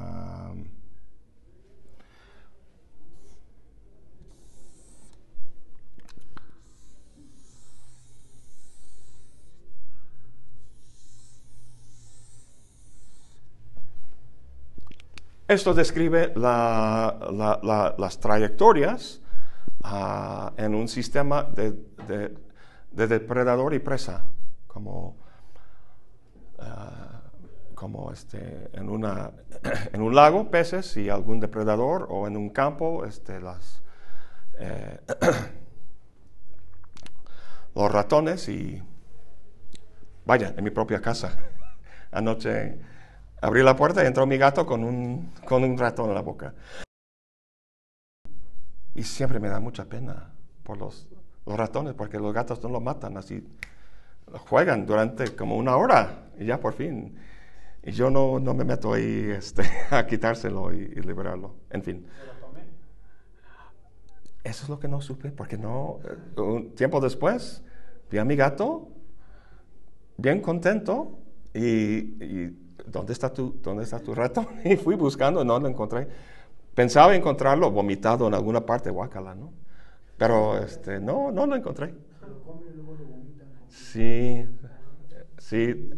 [15.50, 19.20] Esto describe las trayectorias
[19.82, 22.36] ah, en un sistema de,
[22.92, 24.22] depredador y presa,
[24.68, 25.16] como,
[26.60, 27.22] ah,
[27.74, 29.32] como este, en, una,
[29.92, 33.40] en un lago, peces y algún depredador, o en un campo, este,
[34.60, 35.00] eh,
[37.74, 38.80] los ratones y,
[40.24, 41.36] vaya, en mi propia casa.
[42.12, 42.78] Anoche
[43.42, 46.54] Abrí la puerta y entró mi gato con un, con un ratón en la boca.
[48.94, 50.30] Y siempre me da mucha pena
[50.62, 51.08] por los,
[51.46, 53.46] los ratones, porque los gatos no lo matan, así
[54.46, 57.16] juegan durante como una hora y ya por fin.
[57.82, 61.54] Y yo no, no me meto ahí este, a quitárselo y, liberarlo.
[61.70, 62.06] En fin.
[64.44, 66.00] Eso es lo que no supe, porque no,
[66.36, 67.62] un tiempo después
[68.10, 68.88] vi a mi gato
[70.16, 71.18] bien contento
[71.54, 74.46] y ¿dónde está tu, dónde está tu ratón?
[74.64, 76.08] Y fui buscando, no lo encontré.
[76.74, 79.52] Pensaba encontrarlo vomitado en alguna parte, guacala, ¿no?
[80.16, 81.94] Pero este, no, no lo encontré.
[83.68, 84.46] Sí,
[85.38, 85.90] sí,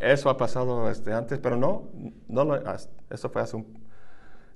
[0.00, 1.88] eso ha pasado este, antes, pero no,
[2.28, 2.60] no lo,
[3.10, 3.84] eso fue hace un,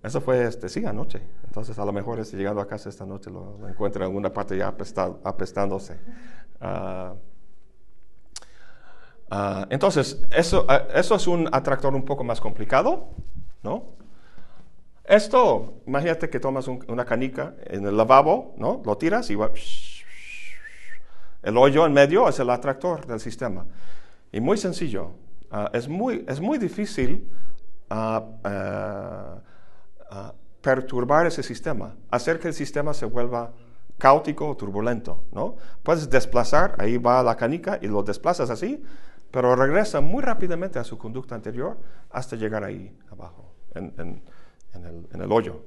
[0.02, 1.20] eso fue, este, sí, anoche.
[1.44, 4.56] Entonces, a lo mejor este, llegando a casa esta noche lo, encuentro en alguna parte
[4.56, 5.98] ya apestándose.
[6.60, 7.16] Uh,
[9.30, 13.10] Ah, entonces, eso, ah, eso es un atractor un poco más complicado,
[13.62, 13.96] ¿no?
[15.04, 18.82] Esto, imagínate que tomas una canica en el lavabo, ¿no?
[18.84, 19.50] Lo tiras y va,
[21.42, 23.66] El hoyo en medio es el atractor del sistema.
[24.32, 25.12] Y muy sencillo.
[25.50, 27.26] Ah, es, muy, es muy difícil
[30.60, 33.52] perturbar ese sistema, hacer que el sistema se vuelva
[33.96, 35.56] caótico o turbulento, ¿no?
[35.82, 38.82] Puedes desplazar, ahí va la canica y lo desplazas así,
[39.30, 41.76] pero regresa muy rápidamente a su conducta anterior
[42.10, 44.22] hasta llegar ahí abajo, en,
[44.74, 45.62] el, hoyo.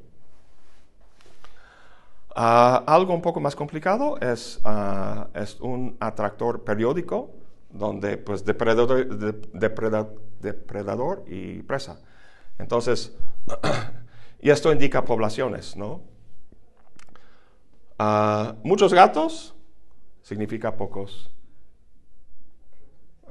[2.36, 7.32] Ah, algo un poco más complicado es, ah, es un atractor periódico
[7.70, 9.07] donde pues depredador,
[10.41, 11.99] depredador y presa.
[12.57, 13.16] Entonces,
[14.41, 16.01] y esto indica poblaciones, ¿no?
[17.99, 19.55] Ah, muchos gatos
[20.24, 21.32] significa pocos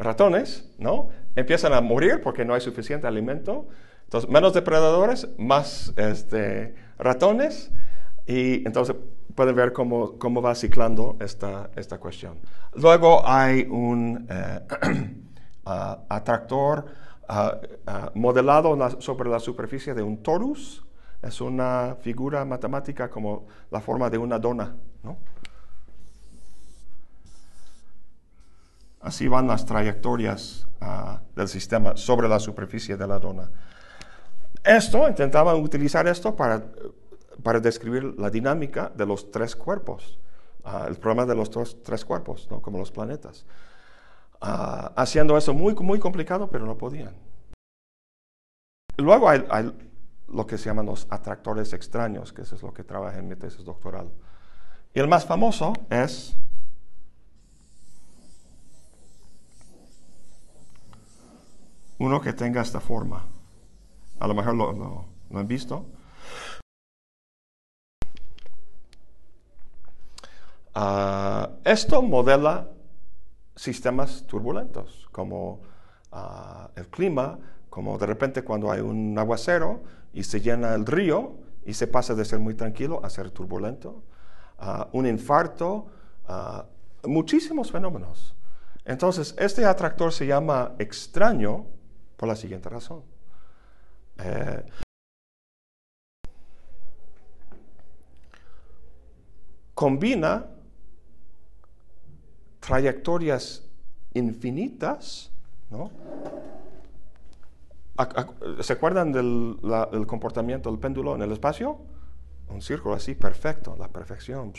[0.00, 1.10] ratones, ¿no?
[1.36, 3.68] Empiezan a morir porque no hay suficiente alimento.
[4.04, 7.70] Entonces, menos depredadores, más este, ratones.
[8.26, 8.96] Y entonces
[9.34, 12.38] pueden ver cómo, cómo va ciclando esta, esta cuestión.
[12.74, 14.60] Luego hay un eh,
[15.66, 16.86] ah, atractor
[17.28, 20.84] ah, ah, modelado sobre la superficie de un torus.
[21.22, 25.18] Es una figura matemática como la forma de una dona, ¿no?
[29.00, 33.50] Así van las trayectorias ah, del sistema sobre la superficie de la dona.
[34.62, 36.62] Esto, intentaban utilizar esto para,
[37.42, 40.18] para describir la dinámica de los tres cuerpos,
[40.64, 41.50] ah, el problema de los
[41.82, 42.60] tres cuerpos, ¿no?
[42.60, 43.46] como los planetas.
[44.40, 47.14] Ah, haciendo eso muy, muy complicado, pero no podían.
[48.96, 49.72] Luego hay,
[50.28, 53.64] lo que se llaman los atractores extraños, que es lo que trabajé en mi tesis
[53.64, 54.10] doctoral.
[54.94, 56.36] Y el más famoso es
[62.00, 63.26] uno que tenga esta forma.
[64.18, 65.86] A lo mejor lo, han visto.
[70.74, 72.68] Ah, esto modela
[73.54, 75.60] sistemas turbulentos, como
[76.10, 77.38] ah, el clima,
[77.68, 79.82] como de repente cuando hay un aguacero
[80.14, 81.34] y se llena el río
[81.66, 84.02] y se pasa de ser muy tranquilo a ser turbulento,
[84.58, 85.86] ah, un infarto,
[87.04, 88.34] muchísimos fenómenos.
[88.86, 91.66] Entonces, este atractor se llama extraño
[92.20, 93.02] por la siguiente razón.
[94.22, 94.62] Eh,
[99.72, 100.44] combina
[102.60, 103.66] trayectorias
[104.12, 105.32] infinitas,
[105.70, 105.90] ¿no?
[108.60, 109.56] ¿Se acuerdan del,
[110.06, 111.78] comportamiento del péndulo en el espacio?
[112.50, 114.52] Un círculo así perfecto, la perfección.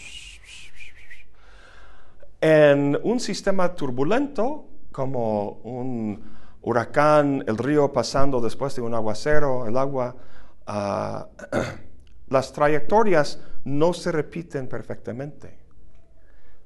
[2.41, 9.77] En un sistema turbulento, como un huracán, el río pasando después de un aguacero, el
[9.77, 10.15] agua,
[10.67, 11.27] ah,
[12.29, 15.57] las trayectorias no se repiten perfectamente,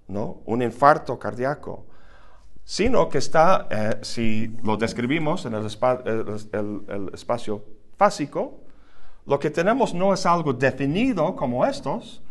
[0.08, 0.42] ¿no?
[0.46, 1.86] Un infarto cardíaco,
[2.64, 5.66] sino que está, eh, si lo describimos en el,
[6.52, 7.64] el, espacio
[7.98, 8.60] fásico,
[9.26, 12.22] lo que tenemos no es algo definido como estos,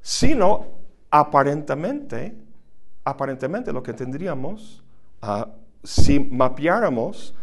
[0.00, 0.66] sino
[1.10, 2.34] aparentemente,
[3.04, 4.82] aparentemente lo que tendríamos
[5.22, 7.34] uh, si mapeáramos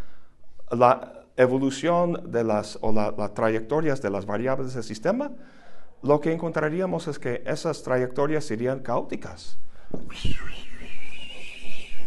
[0.70, 5.32] la evolución de las, o las trayectorias de las variables del sistema,
[6.02, 9.58] lo que encontraríamos es que esas trayectorias serían caóticas.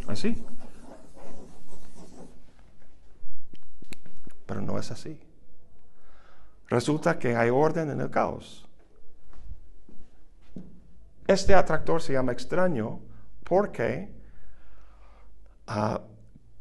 [0.07, 0.43] Así.
[4.45, 5.19] Pero no es así.
[6.67, 8.67] Resulta que hay orden en el caos.
[11.27, 12.99] Este atractor se llama extraño
[13.43, 14.11] porque
[15.67, 16.12] uh,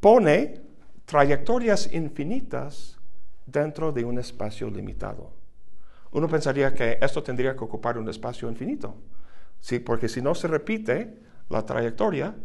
[0.03, 0.61] pone
[1.05, 2.99] trayectorias infinitas
[3.45, 5.31] dentro de un espacio limitado.
[6.11, 8.95] Uno pensaría que esto tendría que ocupar un espacio infinito,
[9.61, 9.79] ¿sí?
[9.79, 12.35] porque si no se repite la trayectoria,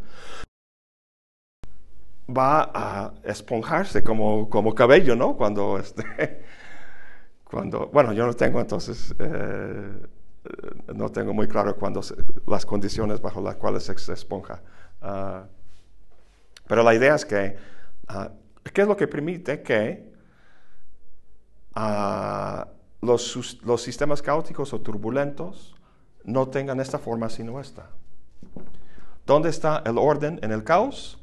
[2.31, 5.37] va a esponjarse como, como cabello, ¿no?
[5.37, 6.05] Cuando, este,
[7.43, 10.07] cuando, bueno, yo no tengo entonces, eh,
[10.95, 12.03] no tengo muy claro cuando
[12.47, 14.63] las condiciones bajo las cuales se, esponja.
[15.03, 15.47] Ah,
[16.69, 17.57] pero la idea es que,
[18.09, 18.31] ah,
[18.73, 20.13] ¿qué es lo que permite que
[21.75, 22.69] ah,
[23.01, 25.75] los, los, sistemas caóticos o turbulentos
[26.25, 27.91] no tengan esta forma sino esta?
[29.27, 31.19] ¿Dónde está el orden en el caos?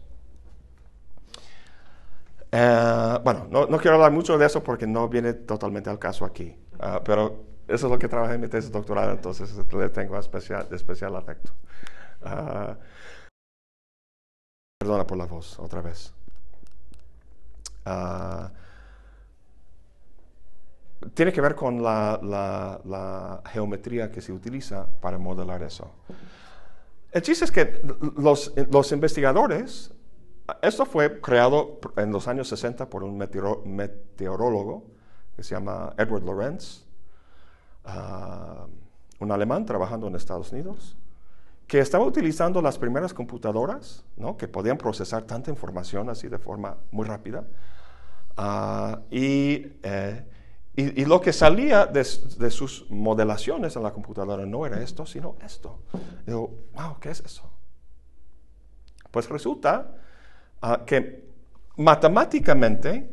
[2.52, 6.26] Eh, bueno, no, no, quiero hablar mucho de eso porque no viene totalmente al caso
[6.26, 10.18] aquí, ah, pero eso es lo que trabajé en mi tesis doctoral, entonces le tengo
[10.18, 11.52] especial, especial afecto.
[14.86, 16.14] Perdona por la voz, otra vez.
[17.86, 18.52] Ah,
[21.16, 25.90] tiene que ver con la, geometría que se utiliza para modelar eso.
[27.12, 27.82] El chiste es que
[28.16, 29.92] los, investigadores,
[30.62, 34.84] esto fue creado en los años 60 por un meteorólogo
[35.36, 36.86] que se llama Edward Lorenz,
[37.86, 38.68] ah,
[39.18, 40.96] un alemán trabajando en Estados Unidos,
[41.68, 44.38] que estaba utilizando las primeras computadoras, ¿no?
[44.38, 47.46] que podían procesar tanta información así de forma muy rápida.
[48.38, 50.26] Ah, eh,
[50.76, 55.80] y, lo que salía de, sus modelaciones en la computadora no era esto, sino esto.
[56.26, 57.50] Digo, wow, ¿qué es eso?
[59.10, 59.96] Pues resulta
[60.62, 61.26] ah, que
[61.78, 63.10] matemáticamente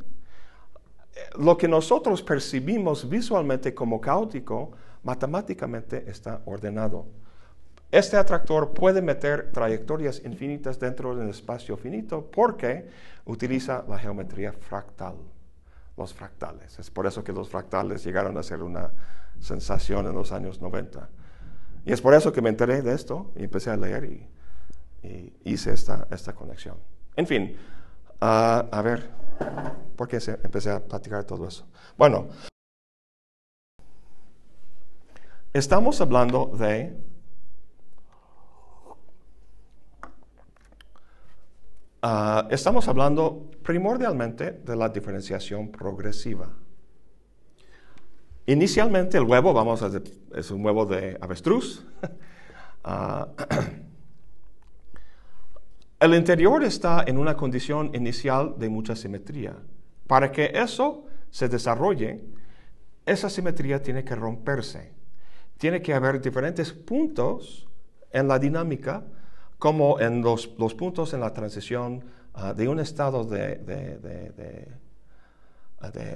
[1.39, 4.73] lo que nosotros percibimos visualmente como caótico,
[5.03, 7.07] matemáticamente está ordenado.
[7.93, 12.89] Este atractor puede meter trayectorias infinitas dentro del espacio finito porque
[13.27, 15.15] utiliza la geometría fractal,
[15.97, 16.77] los fractales.
[16.81, 18.91] Es por eso que los fractales llegaron a ser una
[19.39, 21.09] sensación en los años 90.
[21.85, 24.29] Y es por eso que me enteré de esto y empecé a leer y,
[25.45, 26.77] hice esta, esta conexión.
[27.15, 27.57] En fin,
[28.21, 29.11] ah, a ver,
[29.97, 31.67] ¿Por qué empecé a platicar todo eso?
[31.97, 32.29] Bueno,
[35.53, 36.97] estamos hablando de
[42.03, 46.51] ah, estamos hablando primordialmente de la diferenciación progresiva.
[48.47, 49.91] Inicialmente el huevo, vamos a
[50.35, 51.85] es un huevo de avestruz.
[52.85, 53.27] uh,
[56.03, 59.55] El interior está en una condición inicial de mucha simetría.
[60.09, 62.25] Para que eso se desarrolle,
[63.07, 64.91] esa simetría tiene que romperse.
[65.59, 67.69] Tiene que haber diferentes puntos
[68.11, 69.05] en la dinámica,
[69.63, 72.05] como en los, puntos en la transición
[72.35, 73.57] ah, de un estado de,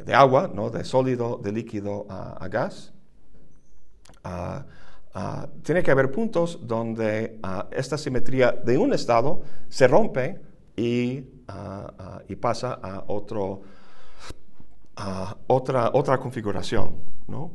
[0.05, 0.71] de, agua, ¿no?
[0.71, 2.93] de sólido, de líquido a, gas.
[4.25, 4.67] Ah,
[5.19, 9.41] Ah, tiene que haber puntos donde ah, esta simetría de un estado
[9.71, 10.39] se rompe
[10.77, 13.63] y, ah, y pasa a otro,
[15.47, 16.97] otra, otra configuración.
[17.29, 17.51] ¿no?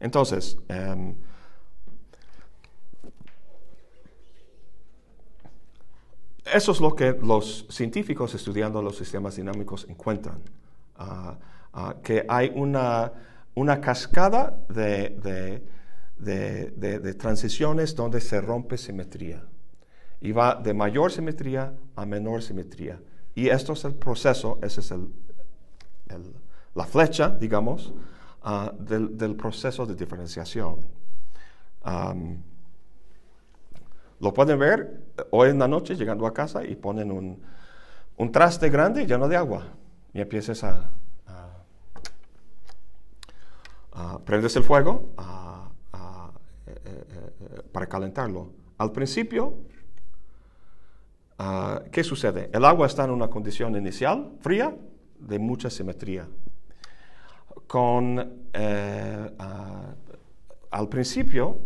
[0.00, 1.14] Entonces, em,
[6.52, 10.40] eso es lo que los científicos estudiando los sistemas dinámicos encuentran,
[12.02, 13.12] que hay una
[13.54, 15.62] una cascada de,
[17.18, 19.44] transiciones donde se rompe simetría.
[20.20, 23.00] Y va de mayor simetría a menor simetría.
[23.34, 24.92] Y esto es el proceso, esa es
[26.74, 27.92] la flecha, digamos,
[28.42, 30.76] ah, del, proceso de diferenciación.
[34.20, 37.42] Lo pueden ver hoy en la noche llegando a casa y ponen un,
[38.16, 39.64] un traste grande lleno de agua
[40.12, 40.90] y empiezas a,
[44.24, 45.10] prendes el fuego
[46.66, 48.52] eh, eh, eh, para calentarlo.
[48.78, 49.54] Al principio,
[51.38, 52.50] ah, ¿qué sucede?
[52.52, 54.74] El agua está en una condición inicial, fría,
[55.18, 56.28] de mucha simetría.
[57.66, 58.48] Con,
[59.38, 59.94] ah,
[60.70, 61.58] al principio,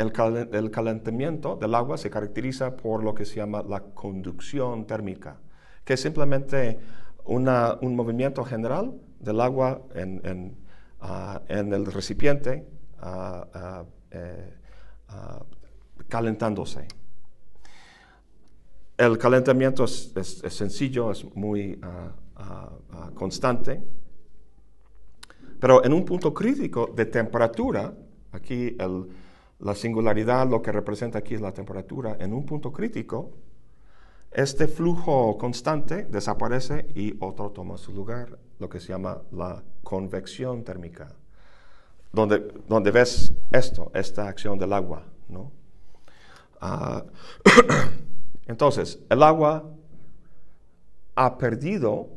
[0.00, 5.36] el, calentamiento del agua se caracteriza por lo que se llama la conducción térmica,
[5.84, 6.78] que es simplemente
[7.24, 10.56] un movimiento general del agua en
[11.02, 12.66] Ah, el recipiente
[13.00, 14.52] ah, ah, eh,
[16.08, 16.86] calentándose.
[18.98, 20.12] El calentamiento es,
[20.50, 21.80] sencillo, es muy
[23.14, 23.82] constante,
[25.58, 27.94] pero en un punto crítico de temperatura,
[28.32, 28.76] aquí
[29.60, 33.32] la singularidad, lo que representa aquí es la temperatura, en un punto crítico,
[34.30, 40.62] este flujo constante desaparece y otro toma su lugar, lo que se llama la convección
[40.62, 41.08] térmica,
[42.12, 45.04] donde, donde ves esto, esta acción del agua.
[45.28, 45.50] ¿no?
[46.60, 47.04] Ah,
[48.46, 49.68] entonces, el agua
[51.16, 52.08] ha perdido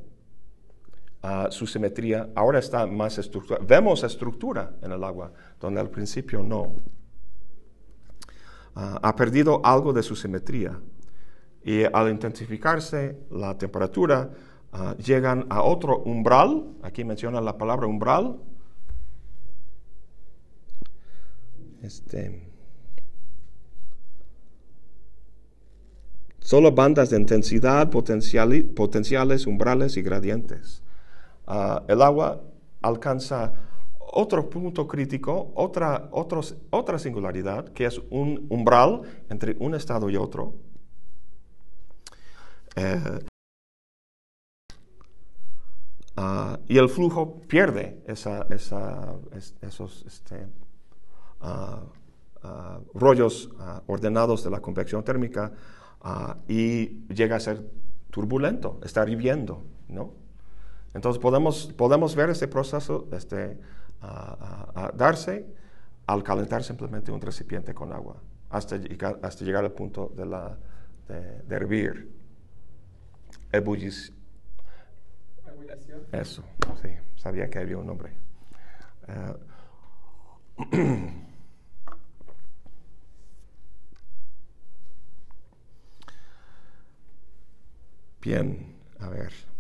[1.24, 3.66] ah, su simetría, ahora está más estructurada.
[3.66, 6.76] Vemos estructura en el agua, donde al principio no.
[8.76, 10.80] Ah, ha perdido algo de su simetría.
[11.64, 14.30] Y al intensificarse la temperatura,
[14.76, 18.40] Ah, llegan a otro umbral, aquí menciona la palabra umbral.
[21.84, 22.50] Este,
[26.40, 30.82] solo bandas de intensidad potenciales, umbrales y gradientes.
[31.46, 32.42] Ah, el agua
[32.82, 33.54] alcanza
[34.16, 40.54] otro punto crítico, otra, otra singularidad, que es un umbral entre un estado y otro.
[42.76, 43.20] Eh,
[46.16, 48.46] Ah, y el flujo pierde esos
[50.06, 50.48] este,
[51.42, 51.82] ah,
[52.44, 53.50] ah, rollos
[53.88, 55.52] ordenados de la convección térmica
[56.48, 57.68] y llega a ser
[58.12, 60.14] turbulento, está hirviendo, ¿no?
[60.94, 63.60] Entonces podemos, podemos ver ese proceso este,
[64.96, 65.46] darse
[66.08, 68.80] al calentar simplemente un recipiente con agua hasta,
[69.22, 70.58] hasta llegar al punto de, la,
[71.08, 72.12] de, hervir.
[73.52, 74.18] Ebullición.
[76.12, 76.44] Eso,
[76.82, 78.14] sí, sabía que había un nombre.
[79.08, 79.36] Eh,
[88.22, 89.53] Bien, a ver.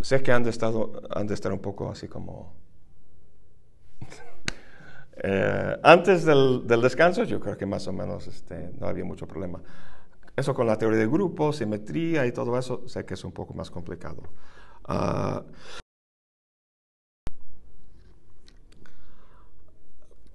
[0.00, 2.54] Sé que han de, estado, han de estar un poco así como...
[5.22, 9.60] Eh, antes del, descanso yo creo que más o menos este, no había mucho problema.
[10.34, 13.52] Eso con la teoría de grupo, simetría y todo eso, sé que es un poco
[13.52, 14.22] más complicado.
[14.84, 15.44] Ah,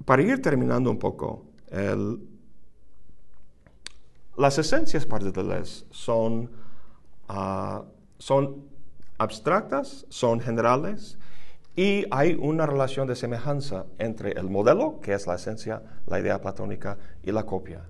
[0.06, 1.46] para ir terminando un poco,
[4.38, 6.52] las esencias para Deleuze son,
[7.28, 7.84] uh,
[8.20, 8.75] son
[9.18, 11.18] abstractas, son generales
[11.76, 16.40] y hay una relación de semejanza entre el modelo, que es la esencia, la idea
[16.40, 17.84] platónica, y la copia.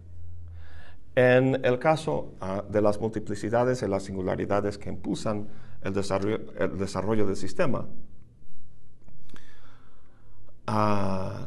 [1.16, 5.48] En el caso uh, de las multiplicidades y las singularidades que impulsan
[5.82, 7.86] el desarrollo, el desarrollo del sistema,
[10.68, 11.46] uh,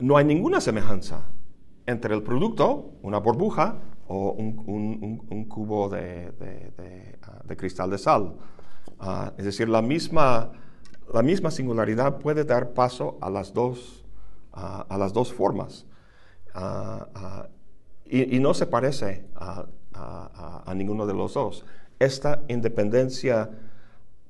[0.00, 1.22] no hay ninguna semejanza
[1.86, 8.34] entre el producto, una burbuja, o un, cubo de, ah, cristal de sal.
[8.98, 10.52] Ah, es decir, la misma,
[11.12, 14.04] la misma singularidad puede dar paso a las dos,
[14.52, 15.86] ah, a las dos formas.
[18.06, 19.66] Y, no se parece a,
[20.74, 21.64] ninguno de los dos.
[21.98, 23.50] Esta independencia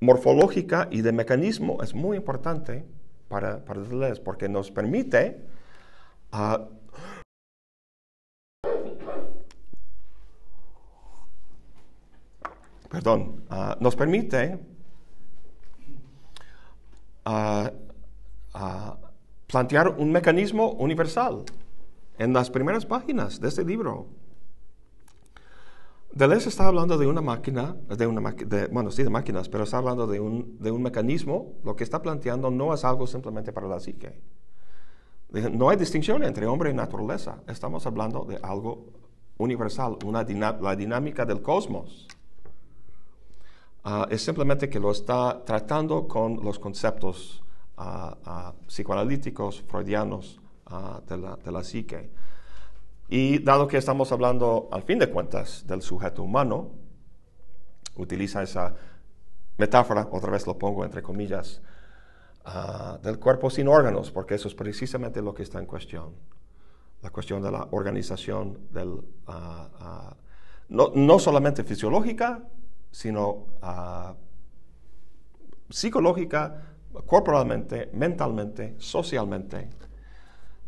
[0.00, 2.84] morfológica y de mecanismo es muy importante
[3.28, 5.40] para, para Deleuze porque nos permite
[12.94, 14.58] perdón, ah, nos permite
[17.24, 17.72] ah,
[18.54, 18.96] ah,
[19.48, 21.44] plantear un mecanismo universal
[22.18, 24.06] en las primeras páginas de este libro.
[26.12, 28.36] Deleuze está hablando de una máquina, de una
[28.70, 31.54] bueno, sí, de máquinas, pero está hablando de un, de un mecanismo.
[31.64, 34.22] Lo que está planteando no es algo simplemente para la psique.
[35.50, 37.42] No hay distinción entre hombre y naturaleza.
[37.48, 38.86] Estamos hablando de algo
[39.38, 42.06] universal, una la dinámica del cosmos.
[43.86, 47.44] Ah, es simplemente que lo está tratando con los conceptos
[47.76, 50.40] ah, ah, psicoanalíticos, freudianos
[51.06, 52.08] de la, de, la, psique.
[53.10, 56.70] Y dado que estamos hablando, al fin de cuentas, del sujeto humano,
[57.96, 58.74] utiliza esa
[59.58, 61.60] metáfora, otra vez lo pongo entre comillas,
[63.02, 66.14] del cuerpo sin órganos, porque eso es precisamente lo que está en cuestión.
[67.02, 69.02] La cuestión de la organización del,
[70.70, 72.42] no, no solamente fisiológica,
[72.94, 74.14] sino ah,
[75.68, 76.76] psicológica,
[77.06, 79.68] corporalmente, mentalmente, socialmente.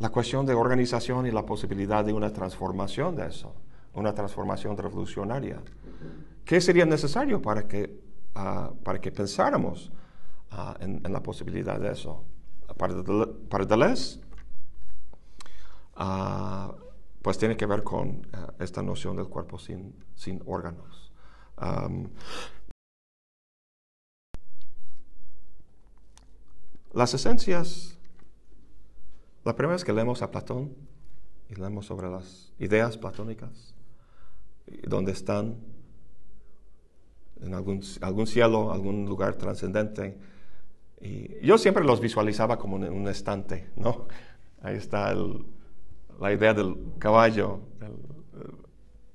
[0.00, 3.54] La cuestión de organización y la posibilidad de una transformación de eso,
[3.94, 5.62] una transformación revolucionaria.
[6.44, 7.96] ¿Qué sería necesario para que,
[8.34, 9.92] ah, para que pensáramos
[10.50, 12.24] ah, en, la posibilidad de eso?
[12.76, 13.04] Para,
[13.48, 14.20] para Deleuze,
[17.22, 18.26] pues tiene que ver con
[18.58, 21.05] esta noción del cuerpo sin, sin órganos
[26.92, 27.98] las esencias,
[29.44, 30.74] la primera vez que leemos a Platón
[31.48, 33.74] y leemos sobre las ideas platónicas,
[34.84, 35.56] donde están
[37.40, 40.18] en algún, algún cielo, algún lugar trascendente.
[41.00, 44.08] Y yo siempre los visualizaba como en un estante, ¿no?
[44.62, 47.60] Ahí está la idea del caballo,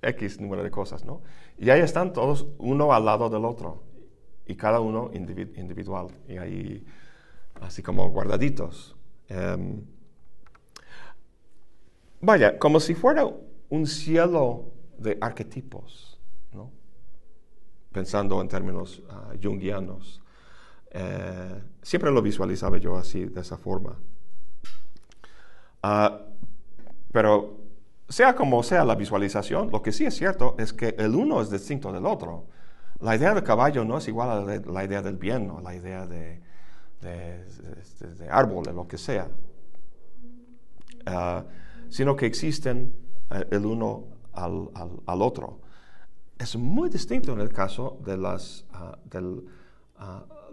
[0.01, 1.21] X número de cosas, ¿no?
[1.61, 3.83] Y ahí están todos uno al lado del otro
[4.47, 6.83] y cada uno individual y ahí
[7.61, 8.95] así como guardaditos.
[9.29, 9.83] Em,
[12.19, 13.29] vaya, como si fuera
[13.69, 16.19] un cielo de arquetipos,
[16.51, 16.71] ¿no?
[17.91, 20.19] pensando en términos uh, jungianos.
[20.89, 23.99] Eh, siempre lo visualizaba yo así, de esa forma.
[25.83, 26.21] Ah,
[27.11, 27.60] pero
[28.11, 31.49] sea como sea la visualización, lo que sí es cierto es que el uno es
[31.49, 32.45] distinto del otro.
[32.99, 36.05] La idea del caballo no es igual a la idea del bien o la idea
[36.05, 36.41] de,
[37.01, 39.27] de, árbol, de lo que sea,
[41.05, 41.43] ah,
[41.89, 42.93] sino que existen
[43.31, 45.59] eh, el uno al, otro.
[46.37, 49.41] Es muy distinto en el caso de las, uh,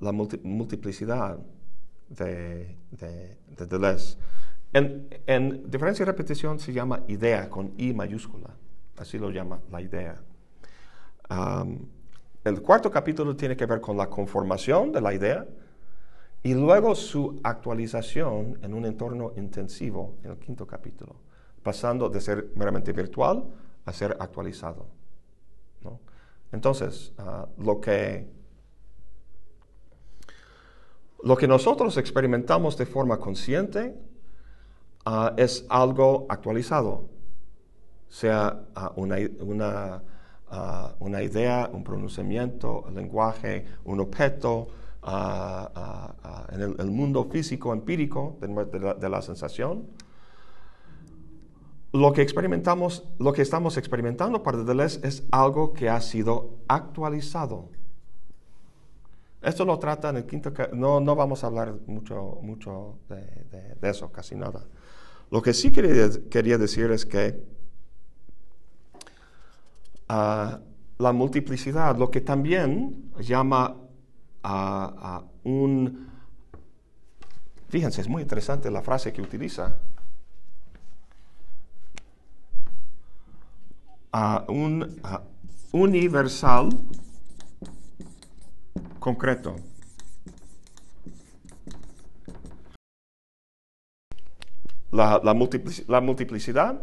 [0.01, 1.39] la multiplicidad
[2.09, 4.17] de, de, Deleuze.
[4.73, 8.51] En, en diferencia y repetición se llama idea con I mayúscula.
[8.99, 10.21] Así lo llama la idea.
[11.29, 11.79] Am,
[12.45, 15.47] el cuarto capítulo tiene que ver con la conformación de la idea
[16.43, 21.17] y luego su actualización en un entorno intensivo en el quinto capítulo,
[21.63, 23.45] pasando de ser meramente virtual
[23.85, 24.87] a ser actualizado.
[25.83, 26.01] ¿no?
[26.53, 28.39] Entonces, ah, lo que
[31.25, 33.97] lo que nosotros experimentamos de forma consciente
[35.09, 37.09] ah, es algo actualizado,
[38.09, 40.03] sea ah, una, una,
[40.51, 44.69] ah, una idea, un pronunciamiento, el lenguaje, un objeto,
[46.53, 49.87] en el, mundo físico empírico de, de la, sensación.
[51.93, 57.71] Lo que experimentamos, lo que estamos experimentando para Deleuze es algo que ha sido actualizado.
[59.41, 64.13] Esto lo trata en el quinto, no, no vamos a hablar mucho, mucho de eso,
[64.13, 64.67] casi nada.
[65.31, 67.45] Lo que sí quería, quería decir es que
[70.09, 70.61] ah,
[70.99, 73.77] la multiplicidad, lo que también llama
[74.43, 76.09] a, a un...
[77.69, 79.79] Fíjense, es muy interesante la frase que utiliza.
[84.11, 85.01] A un
[85.73, 86.71] universal
[88.99, 89.57] concreto.
[94.91, 95.35] La, la
[95.89, 96.81] la multiplicidad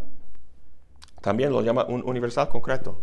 [1.22, 3.02] también lo llama un universal concreto.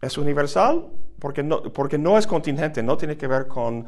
[0.00, 0.86] Es universal
[1.18, 3.86] porque no, porque no es contingente, no tiene que ver con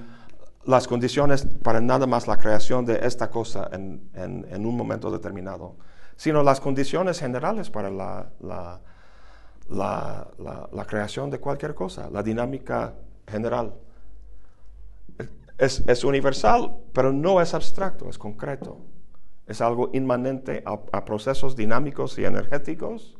[0.64, 5.76] las condiciones para nada más la creación de esta cosa en, en- un momento determinado,
[6.16, 8.80] sino las condiciones generales para la, la-
[9.70, 12.94] la- la- la creación de cualquier cosa, la dinámica
[13.26, 13.74] general.
[15.58, 18.78] Es, es universal, pero no es abstracto, es concreto.
[19.48, 23.16] Es algo inmanente a, procesos dinámicos y energéticos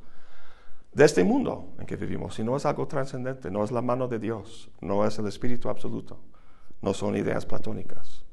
[0.93, 2.35] de este mundo en que vivimos.
[2.35, 5.71] Si no es algo trascendente, no es la mano de Dios, no es el espíritu
[5.71, 6.21] absoluto,
[6.83, 8.25] no son ideas platónicas.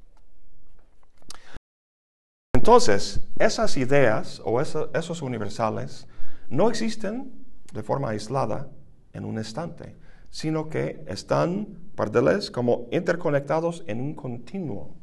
[2.54, 6.08] Entonces, esas ideas o esos universales
[6.50, 7.32] no existen
[7.72, 8.70] de forma aislada
[9.14, 9.96] en un instante,
[10.30, 14.96] sino que están, para Deleuze, como interconectados en un continuo,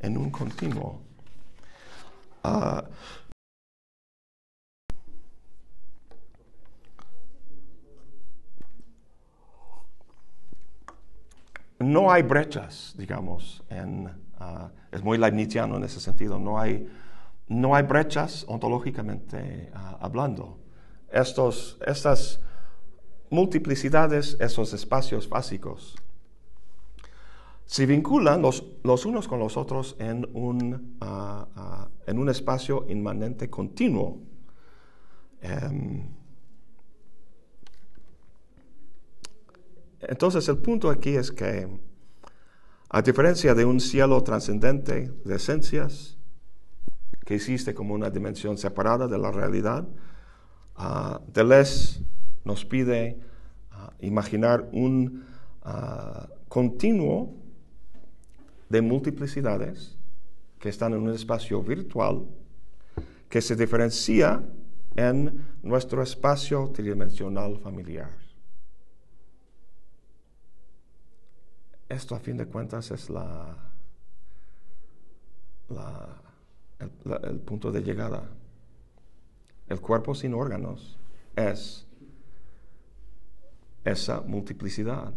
[0.00, 1.02] en un continuo.
[2.44, 2.84] Ah,
[11.78, 16.86] no hay brechas, digamos, en, ah, es muy leibniziano en ese sentido, no hay,
[17.48, 20.58] no hay brechas ontológicamente ah, hablando.
[21.10, 22.40] Estos, estas
[23.30, 25.96] multiplicidades, esos espacios básicos,
[27.66, 33.48] se vinculan los, los unos con los otros en un, ah, en un espacio inmanente
[33.48, 34.20] continuo.
[35.40, 36.08] Em,
[40.08, 41.68] Entonces el punto aquí es que,
[42.90, 46.16] a diferencia de un cielo trascendente de esencias,
[47.24, 49.88] que existe como una dimensión separada de la realidad,
[50.76, 52.04] ah, Deleuze
[52.44, 53.18] nos pide
[54.00, 55.24] imaginar un
[56.48, 57.34] continuo
[58.68, 59.96] de multiplicidades
[60.58, 62.26] que están en un espacio virtual
[63.28, 64.42] que se diferencia
[64.96, 68.10] en nuestro espacio tridimensional familiar.
[71.88, 73.56] Esto a fin de cuentas es la,
[76.78, 76.90] el,
[77.24, 78.30] el punto de llegada.
[79.68, 80.96] El cuerpo sin órganos
[81.36, 81.86] es
[83.84, 85.12] esa multiplicidad,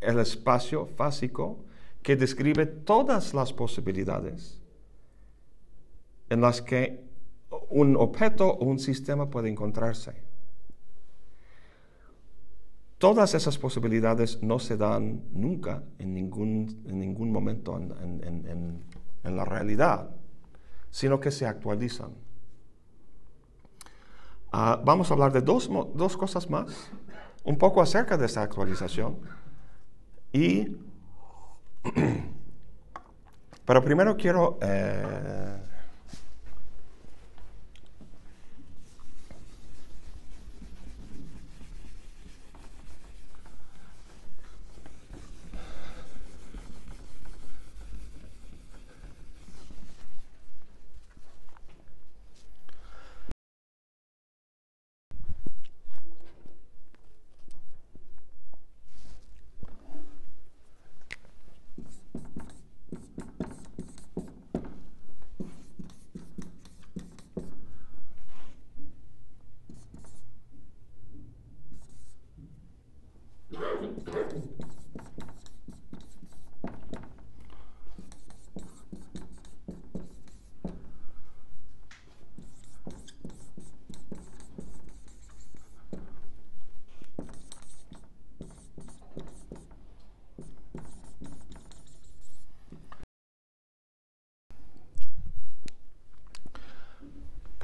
[0.00, 1.64] el espacio fásico
[2.02, 4.60] que describe todas las posibilidades
[6.28, 7.04] en las que
[7.68, 10.14] un objeto o un sistema puede encontrarse.
[12.98, 18.80] Todas esas posibilidades no se dan nunca en ningún, en ningún momento en,
[19.24, 20.10] la realidad,
[20.90, 22.12] sino que se actualizan.
[24.52, 26.90] Ah, vamos a hablar de dos, dos cosas más,
[27.44, 29.18] un poco acerca de esta actualización.
[30.32, 30.76] Y,
[33.64, 35.58] pero primero quiero eh,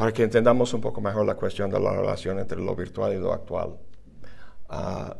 [0.08, 3.18] para que entendamos un poco mejor la cuestión de la relación entre lo virtual y
[3.18, 3.76] lo actual.
[4.70, 5.14] Ah,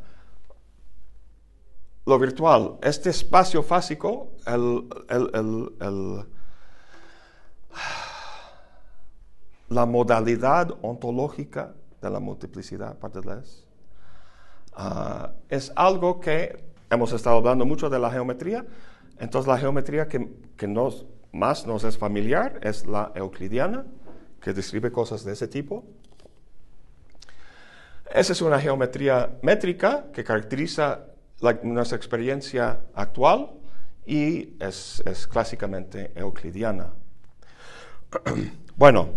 [2.07, 4.33] lo virtual, este espacio fásico,
[9.69, 13.43] la modalidad ontológica de la multiplicidad parte de uh,
[15.51, 18.65] es algo que hemos estado hablando mucho de la geometría,
[19.19, 23.85] entonces la geometría que, que nos, más nos es familiar es la euclidiana,
[24.49, 25.85] que describe cosas de ese tipo.
[28.11, 31.05] Esa es una geometría métrica que caracteriza
[31.65, 33.51] nuestra experiencia actual
[34.07, 36.95] y es, clásicamente euclidiana.
[38.77, 39.11] bueno,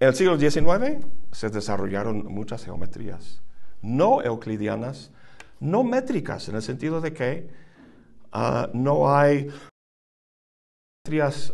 [0.00, 3.40] en el siglo XIX se desarrollaron muchas geometrías,
[3.82, 5.12] no euclidianas,
[5.60, 7.50] no métricas, en el sentido de que
[8.32, 9.48] ah, no hay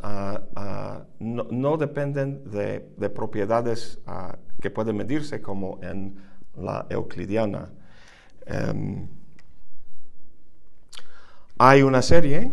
[0.02, 4.00] ah, ah, no, dependen de propiedades
[4.60, 6.16] que pueden medirse como en
[6.56, 7.70] la euclidiana.
[8.46, 9.08] Em,
[11.58, 12.52] hay una serie,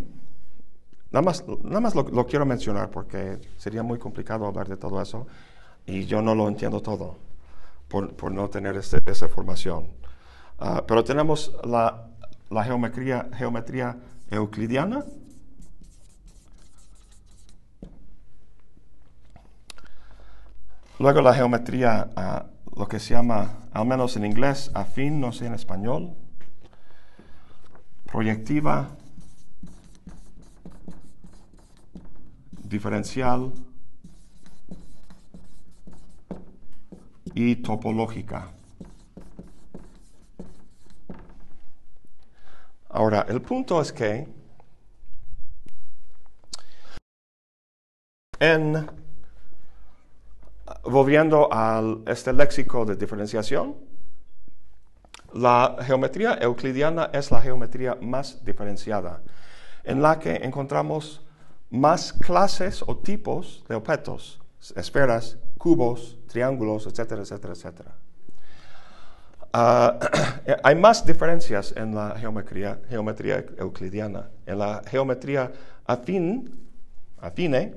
[1.12, 5.28] nada más, nada más lo, quiero mencionar porque sería muy complicado hablar de todo eso
[5.86, 7.18] y yo no lo entiendo todo
[7.88, 9.88] por, no tener este, esa formación.
[10.60, 12.08] Ah, pero tenemos la,
[13.36, 13.98] geometría
[14.30, 15.04] euclidiana.
[21.00, 25.48] Luego la geometría uh, lo que se llama, al menos en inglés, afín, no sé
[25.48, 26.16] en español,
[28.06, 28.89] proyectiva,
[32.64, 33.54] diferencial.
[37.36, 38.52] Y topológica.
[42.89, 44.28] Ahora, el punto es que
[48.39, 49.03] en
[50.84, 53.76] volviendo a este léxico de diferenciación,
[55.34, 59.22] la geometría euclidiana es la geometría más diferenciada,
[59.84, 61.26] en la que encontramos
[61.70, 64.42] más clases o tipos de objetos,
[64.76, 67.92] esferas, cubos, triángulos, etcétera, etcétera, etcétera.
[69.52, 70.00] Ah,
[70.64, 74.30] hay más diferencias en la geometría, geometría euclidiana.
[74.46, 75.52] En la geometría
[75.86, 76.70] afín,
[77.20, 77.74] afine,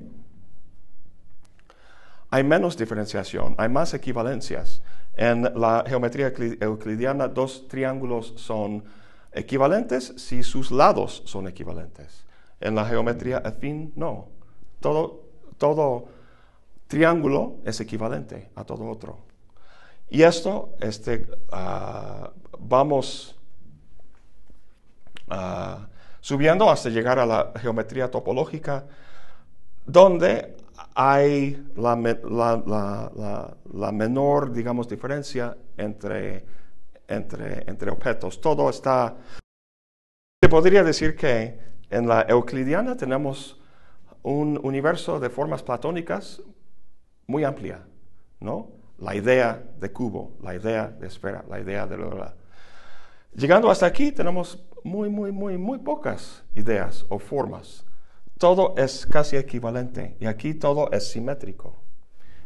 [2.29, 4.81] hay menos diferenciación, hay más equivalencias.
[5.15, 8.83] En la geometría euclidiana, dos triángulos son
[9.31, 12.25] equivalentes si sus lados son equivalentes.
[12.59, 14.27] En la geometría afín, no.
[14.79, 15.23] Todo,
[15.57, 16.05] todo
[16.87, 19.19] triángulo es equivalente a todo otro.
[20.09, 23.35] Y esto, este, ah, vamos
[25.29, 25.87] ah,
[26.21, 28.85] subiendo hasta llegar a la geometría topológica,
[29.85, 30.56] donde
[30.99, 31.95] hay la,
[33.91, 36.43] menor, digamos, diferencia entre,
[37.07, 38.41] entre, entre objetos.
[38.41, 39.15] Todo está...
[40.41, 41.59] Se podría decir que
[41.91, 43.61] en la euclidiana tenemos
[44.23, 46.41] un universo de formas platónicas
[47.27, 47.85] muy amplia,
[48.39, 48.71] ¿no?
[48.97, 51.95] La idea de cubo, la idea de esfera, la idea de...
[51.95, 52.33] La,
[53.35, 57.85] Llegando hasta aquí tenemos muy, muy, muy, muy pocas ideas o formas
[58.37, 61.75] todo es casi equivalente y aquí todo es simétrico.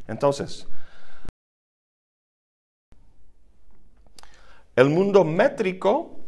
[0.08, 0.68] Entonces,
[4.76, 6.20] el mundo métrico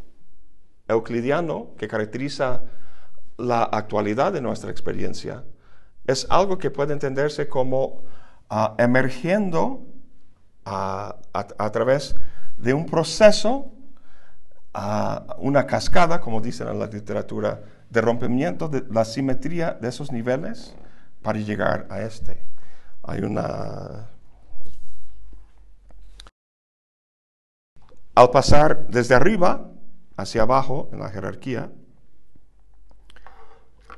[0.86, 2.62] euclidiano que caracteriza
[3.36, 5.44] la actualidad de nuestra experiencia
[6.06, 8.02] es algo que puede entenderse como
[8.50, 9.86] ah, emergiendo
[10.64, 12.14] ah, a, través
[12.58, 13.72] de un proceso,
[14.74, 17.62] uh, una cascada, como dicen en la literatura
[17.94, 20.74] de rompimiento de la simetría de esos niveles
[21.22, 22.42] para llegar a este.
[23.04, 24.10] Hay una...
[28.16, 29.70] Al pasar desde arriba
[30.16, 31.70] hacia abajo en la jerarquía,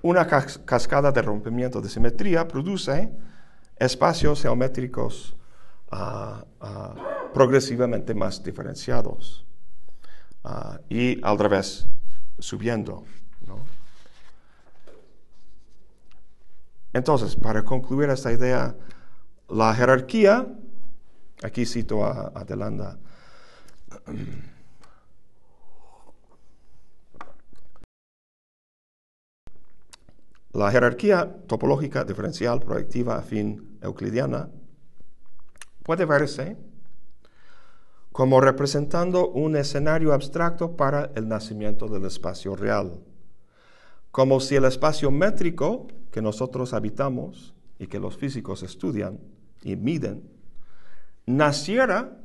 [0.02, 3.10] una cascada de rompimiento de simetría produce
[3.76, 5.36] espacios geométricos
[5.90, 6.94] ah, ah,
[7.32, 9.46] progresivamente más diferenciados
[10.44, 11.88] ah, y al revés,
[12.38, 13.04] subiendo.
[16.96, 18.74] Entonces, para concluir esta idea,
[19.50, 20.46] la jerarquía,
[21.42, 22.96] aquí cito a, a Delanda,
[30.54, 34.48] La jerarquía topológica diferencial proyectiva afín euclidiana
[35.82, 36.56] puede verse
[38.10, 43.02] como representando un escenario abstracto para el nacimiento del espacio real,
[44.10, 49.20] como si el espacio métrico que nosotros habitamos y que los físicos estudian
[49.62, 50.22] y miden,
[51.26, 52.16] naciera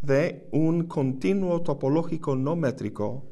[0.00, 3.26] de un continuo topológico no métrico,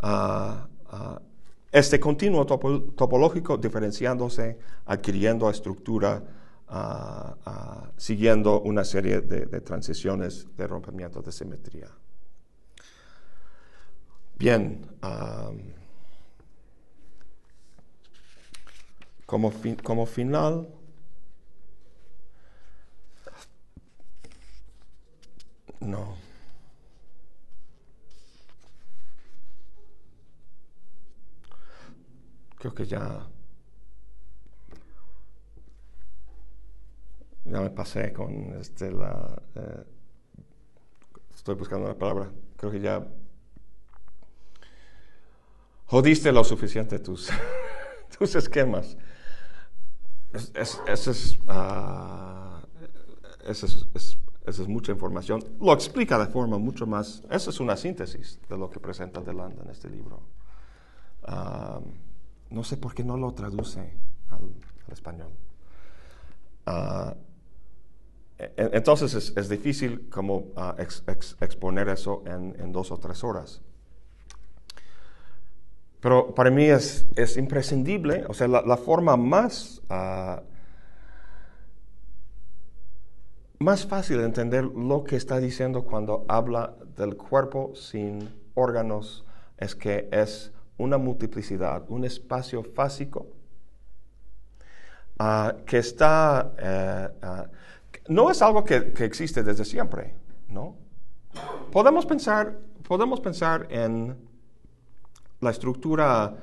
[0.00, 1.22] ah, ah,
[1.70, 6.24] este continuo topológico diferenciándose, adquiriendo estructura,
[6.66, 11.90] ah, siguiendo una serie de, transiciones de rompimiento de simetría.
[14.36, 14.84] Bien,
[19.26, 19.52] como,
[19.82, 20.68] como final,
[25.80, 26.16] No.
[32.58, 33.28] Creo que ya.
[37.44, 39.40] Ya me pasé con este, la.
[39.54, 39.84] Eh,
[41.34, 42.32] estoy buscando la palabra.
[42.56, 43.06] Creo que ya.
[45.86, 47.30] Jodiste lo suficiente tus,
[48.18, 48.96] tus esquemas.
[50.32, 50.80] Es, es,
[53.94, 55.44] es, esa mucha información.
[55.60, 57.22] Lo explica de forma mucho más.
[57.30, 60.22] Esa es una síntesis de lo que presenta Delanda en este libro.
[61.24, 61.80] Ah,
[62.50, 63.92] no sé por qué no lo traduce
[64.30, 64.52] al,
[64.92, 65.32] español.
[66.64, 67.16] Ah,
[68.38, 73.62] e, entonces es, difícil como ah, exponer eso en, dos o tres horas.
[76.00, 79.82] Pero para mí es, es imprescindible, o sea, la, la forma más
[83.58, 89.24] más fácil entender lo que está diciendo cuando habla del cuerpo sin órganos
[89.56, 93.28] es que es una multiplicidad, un espacio fásico
[95.18, 97.46] ah, que está, eh, ah,
[98.08, 100.14] no es algo que, existe desde siempre,
[100.48, 100.76] ¿no?
[101.72, 104.16] Podemos pensar, podemos pensar en
[105.40, 106.36] la estructura,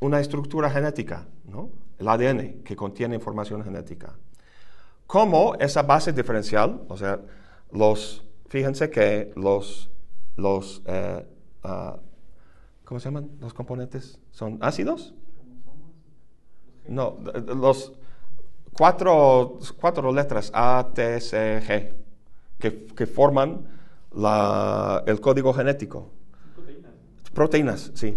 [0.00, 1.70] una estructura genética, ¿no?
[1.98, 4.14] El ADN que contiene información genética
[5.06, 7.20] cómo esa base diferencial, o sea,
[7.72, 9.90] los, fíjense que los,
[10.36, 10.82] los,
[11.62, 11.96] ah,
[12.84, 14.18] ¿cómo se llaman los componentes?
[14.30, 15.14] ¿Son ácidos?
[16.88, 17.18] No,
[17.56, 17.92] los
[18.72, 21.94] cuatro, cuatro letras A, T, C, G,
[22.58, 23.66] que, que forman
[24.12, 26.10] la, el código genético.
[27.36, 27.92] Proteínas.
[27.94, 28.16] Sí.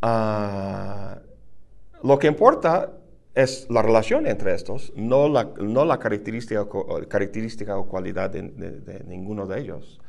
[0.00, 1.18] Ah,
[2.04, 2.92] lo que importa
[3.34, 6.66] es la relación entre estos, no la, no la característica,
[7.08, 10.00] característica o cualidad de, ninguno de ellos.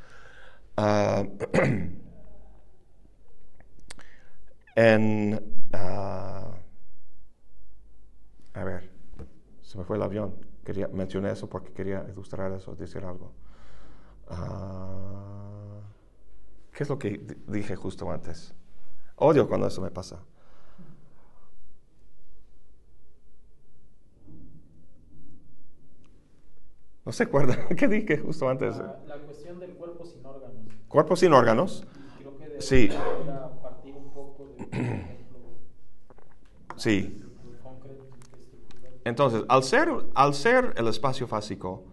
[5.71, 6.51] Ah,
[8.53, 8.89] a ver,
[9.61, 10.35] se me fue el avión.
[10.63, 13.33] Quería, mencioné eso porque quería ilustrar eso, decir algo.
[14.29, 15.81] Ah,
[16.79, 18.53] ¿Qué es lo que dije justo antes?
[19.17, 20.17] Odio cuando eso me pasa.
[27.03, 27.67] ¿No se acuerda?
[27.75, 28.77] ¿Qué dije justo antes?
[28.77, 30.73] La, cuestión del cuerpo sin órganos.
[30.87, 31.85] ¿Cuerpo sin órganos?
[32.17, 32.89] Creo que sí.
[33.61, 35.17] partir un poco de,
[36.77, 37.21] Sí.
[39.03, 41.83] Entonces, al ser, al ser el espacio fásico,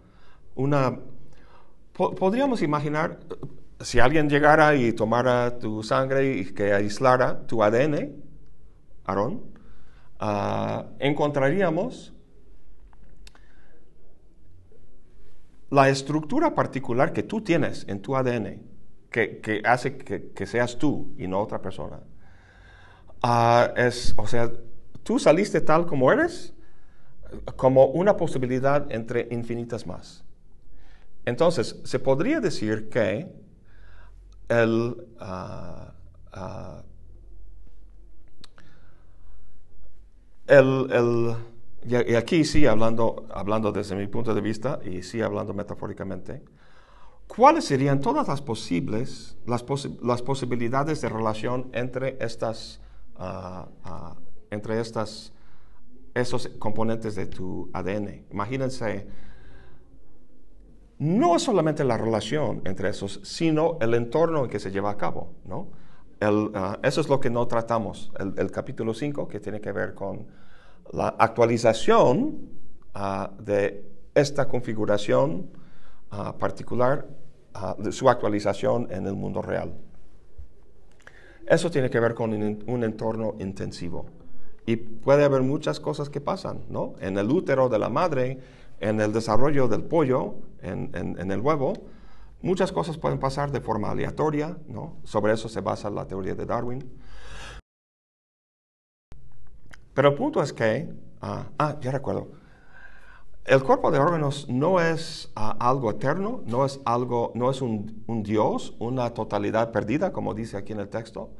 [0.55, 0.97] una,
[1.91, 3.19] podríamos imaginar,
[3.79, 8.15] si alguien llegara y tomara tu sangre y que aislara tu ADN,
[9.05, 9.43] Aarón,
[10.19, 12.13] uh, encontraríamos
[15.69, 18.61] la estructura particular que tú tienes en tu ADN,
[19.11, 21.99] que, hace que, seas tú y no otra persona,
[23.21, 24.51] ah, es, o sea,
[25.03, 26.53] tú saliste tal como eres,
[27.55, 30.23] como una posibilidad entre infinitas más.
[31.25, 33.27] Entonces, se podría decir que
[34.49, 35.93] el, ah,
[36.33, 36.83] ah,
[40.47, 41.35] el
[41.87, 46.43] y, aquí sí, hablando, hablando desde mi punto de vista y sí hablando metafóricamente,
[47.27, 49.63] ¿cuáles serían todas las posibles, las,
[50.01, 52.81] las posibilidades de relación entre estas,
[53.15, 54.15] ah,
[54.49, 55.31] entre estas,
[56.13, 58.25] esos componentes de tu ADN?
[58.31, 59.07] Imagínense,
[60.99, 64.97] no es solamente la relación entre esos, sino el entorno en que se lleva a
[64.97, 65.67] cabo, ¿no?
[66.19, 70.25] Ah, eso es lo que no tratamos, el, capítulo 5, que tiene que ver con
[70.91, 72.49] la actualización
[72.95, 73.85] ah, de
[74.15, 75.51] esta configuración
[76.09, 77.05] ah, particular,
[77.91, 79.73] su actualización en el mundo real.
[81.47, 84.05] Eso tiene que ver con un, entorno intensivo.
[84.65, 86.93] Y puede haber muchas cosas que pasan, ¿no?
[86.99, 88.39] En el útero de la madre,
[88.79, 91.73] en el desarrollo del pollo, en, en el huevo,
[92.41, 94.97] muchas cosas pueden pasar de forma aleatoria, ¿no?
[95.03, 96.89] Sobre eso se basa la teoría de Darwin.
[99.93, 102.27] Pero el punto es que ah, ah, ya recuerdo.
[103.45, 108.03] El cuerpo de órganos no es ah, algo eterno, no es algo, no es un,
[108.05, 111.31] un Dios, una totalidad perdida, como dice aquí en el texto.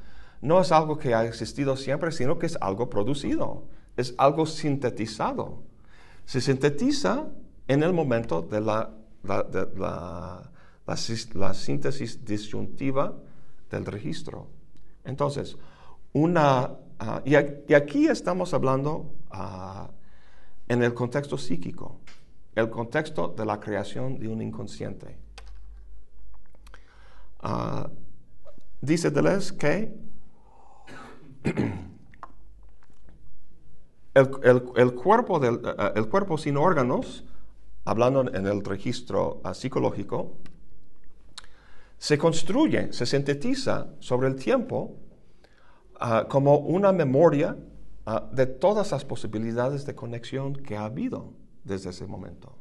[0.41, 3.65] No es algo que ha existido siempre, sino que es algo producido,
[3.95, 5.63] es algo sintetizado.
[6.25, 7.27] Se sintetiza
[7.67, 8.91] en el momento de la,
[9.23, 9.45] la-
[9.75, 10.51] la-
[10.85, 13.13] la sis- la síntesis disyuntiva
[13.69, 14.47] del registro.
[15.03, 15.57] Entonces,
[16.13, 19.89] una, ah, y, aquí estamos hablando ah,
[20.67, 21.99] en el contexto psíquico,
[22.55, 25.17] el contexto de la creación de un inconsciente.
[27.41, 27.89] Ah,
[28.81, 29.93] dice Deleuze que
[34.13, 34.29] el,
[34.75, 37.23] el- cuerpo del- eh, el cuerpo sin órganos,
[37.87, 40.33] hablando en el registro ah, psicológico,
[41.97, 44.95] se construye, se sintetiza sobre el tiempo
[45.99, 47.55] ah, como una memoria
[48.05, 51.33] ah, de todas las posibilidades de conexión que ha habido
[51.63, 52.55] desde ese momento.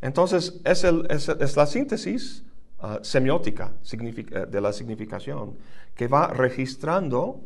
[0.00, 2.44] Entonces, es, el- es- la síntesis
[3.02, 5.56] semiótica eh, de la significación
[5.96, 7.40] que va registrando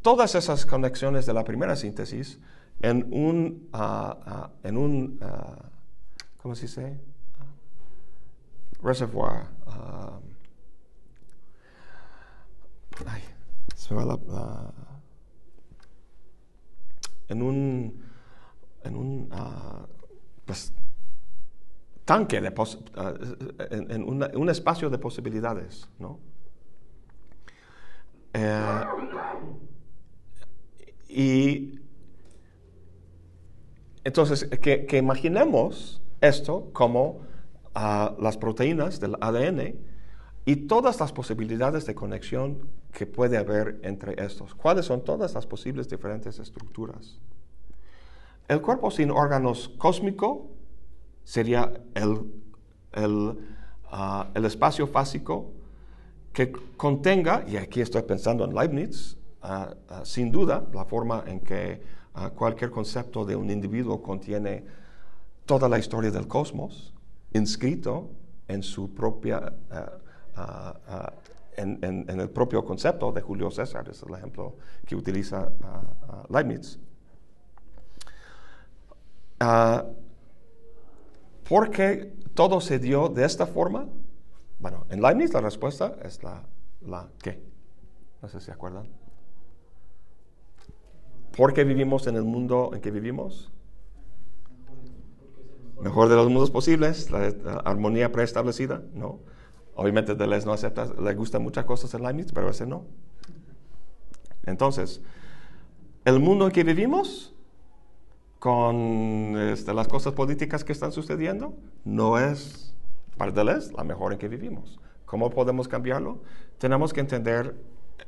[0.00, 2.40] todas esas conexiones de la primera síntesis
[2.80, 3.68] en un,
[4.62, 5.18] en un
[6.44, 7.00] ¿cómo se dice?
[8.82, 9.46] Reservoir.
[9.66, 10.20] ah,
[13.06, 13.22] ay,
[13.74, 14.74] se va la- la-
[17.28, 18.04] en un,
[18.82, 19.86] en un ah,
[20.44, 20.74] pues,
[22.04, 23.14] tanque, de pos- ah,
[23.70, 26.20] en, en una- un espacio de posibilidades, ¿no?
[28.34, 28.84] Eh,
[31.08, 31.80] y
[34.04, 37.20] entonces, que, que imaginemos esto como
[37.74, 39.76] ah, las proteínas del ADN
[40.46, 44.54] y todas las posibilidades de conexión que puede haber entre estos.
[44.54, 47.18] ¿Cuáles son todas las posibles diferentes estructuras?
[48.48, 50.50] El cuerpo sin órganos cósmico
[51.24, 52.32] sería el,
[52.92, 53.38] el,
[53.90, 55.52] ah, el espacio fásico
[56.32, 62.04] que contenga, y aquí estoy pensando en Leibniz, ah, sin duda, la forma en que
[62.36, 64.64] cualquier concepto de un individuo contiene
[65.46, 66.94] toda la historia del cosmos,
[67.32, 68.10] inscrito
[68.48, 69.92] en su propia, ah,
[70.36, 71.12] ah, ah,
[71.56, 76.78] en, el propio concepto de Julio César, es el ejemplo que utiliza ah, Leibniz.
[81.48, 83.86] ¿Por qué todo se dio de esta forma?
[84.58, 86.42] Bueno, en Leibniz la respuesta es la,
[86.80, 87.42] la ¿qué?
[88.22, 88.88] No sé si se acuerdan.
[91.36, 93.52] ¿Por qué vivimos en el mundo en que vivimos?
[95.80, 99.20] Mejor de los mundos posibles, la, la armonía preestablecida, ¿no?
[99.74, 102.84] Obviamente Deleuze no acepta, le gustan muchas cosas en Leibniz, pero ese no.
[104.46, 105.02] Entonces,
[106.04, 107.34] el mundo en que vivimos,
[108.38, 112.74] con este, las cosas políticas que están sucediendo, no es
[113.16, 114.78] para Deleuze la mejor en que vivimos.
[115.06, 116.20] ¿Cómo podemos cambiarlo?
[116.58, 117.56] Tenemos que entender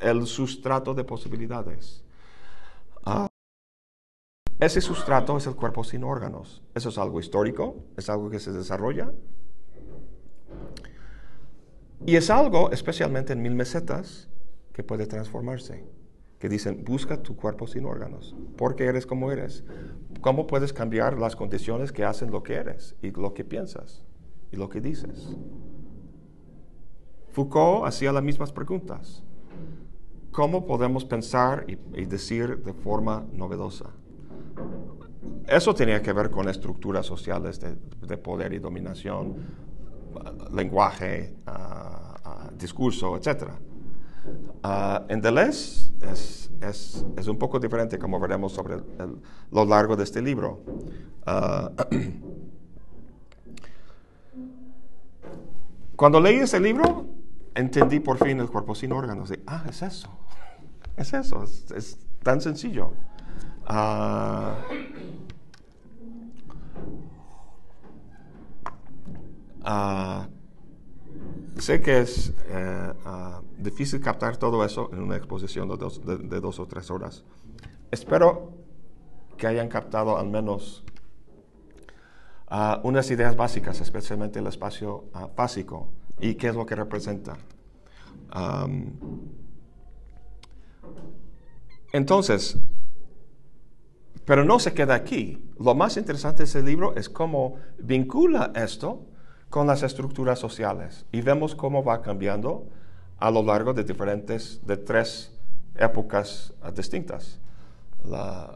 [0.00, 2.04] el sustrato de posibilidades.
[4.58, 6.62] Ese sustrato es el cuerpo sin órganos.
[6.74, 9.12] Eso es algo histórico, es algo que se desarrolla.
[12.06, 14.30] Y es algo, especialmente en mil mesetas,
[14.72, 15.84] que puede transformarse.
[16.38, 18.34] Que dicen, busca tu cuerpo sin órganos.
[18.56, 19.64] ¿Por qué eres como eres?
[20.22, 24.04] ¿Cómo puedes cambiar las condiciones que hacen lo que eres y lo que piensas
[24.52, 25.36] y lo que dices?
[27.32, 29.22] Foucault hacía las mismas preguntas.
[30.30, 33.92] ¿Cómo podemos pensar y, y decir de forma novedosa?
[35.48, 37.76] Eso tenía que ver con estructuras sociales de,
[38.06, 39.34] de poder y dominación,
[40.52, 43.44] lenguaje, ah, ah, discurso, etc.
[44.62, 48.76] Ah, en Deleuze es, es- es un poco diferente, como veremos sobre
[49.52, 50.60] lo largo de este libro.
[55.96, 57.06] Cuando leí ese libro,
[57.54, 59.28] entendí por fin el cuerpo sin órganos.
[59.30, 60.08] De, ah, es eso.
[60.96, 62.92] Es eso, es, es tan sencillo.
[63.66, 64.54] Ah,
[69.64, 70.28] ah,
[71.58, 76.18] sé que es eh, ah, difícil captar todo eso en una exposición de dos, de-
[76.18, 77.24] de dos o tres horas.
[77.90, 78.52] Espero
[79.36, 80.84] que hayan captado al menos
[82.48, 85.88] ah, unas ideas básicas, especialmente el espacio ah, básico
[86.20, 87.36] y qué es lo que representa.
[88.30, 88.92] Am,
[91.92, 92.58] entonces,
[94.26, 95.42] pero no se queda aquí.
[95.58, 99.06] Lo más interesante de ese libro es cómo vincula esto
[99.48, 102.66] con las estructuras sociales y vemos cómo va cambiando
[103.18, 105.32] a lo largo de diferentes, de tres
[105.76, 107.40] épocas distintas.
[108.04, 108.52] La,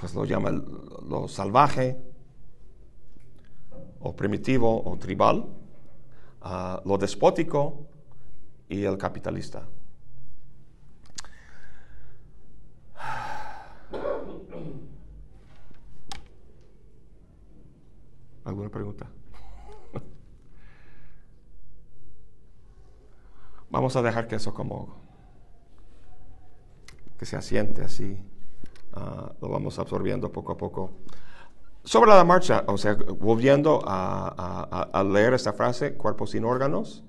[0.00, 1.98] pues lo llama lo salvaje,
[4.00, 5.44] o primitivo, o tribal,
[6.42, 7.88] ah, lo despótico
[8.68, 9.66] y el capitalista.
[18.58, 19.06] ¿Alguna pregunta?
[23.70, 24.96] Vamos a dejar que eso como
[27.16, 28.18] que se asiente así.
[28.94, 30.90] ah, lo vamos absorbiendo poco a poco.
[31.84, 37.04] Sobre la marcha, o sea, volviendo a, a- a- leer esta frase, cuerpo sin órganos,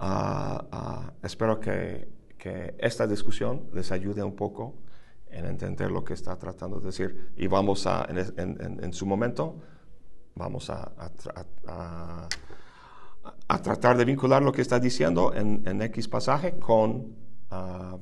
[0.00, 4.74] ah, ah, espero que, que esta discusión les ayude un poco
[5.28, 7.32] en entender lo que está tratando de decir.
[7.36, 8.18] Y vamos a, en-
[8.60, 9.56] en- en su momento,
[10.34, 11.10] vamos a, a
[11.66, 12.28] a-
[13.48, 17.14] a tratar de vincular lo que está diciendo en, en X pasaje con
[17.50, 17.96] ah,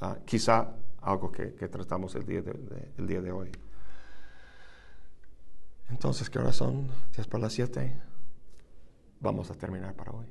[0.00, 0.68] ah, quizá
[1.02, 3.50] algo que, que tratamos el día de, de- el día de hoy.
[5.90, 6.88] Entonces, ¿qué horas son?
[7.14, 8.00] 10 para las 7.
[9.20, 10.26] Vamos a terminar para hoy.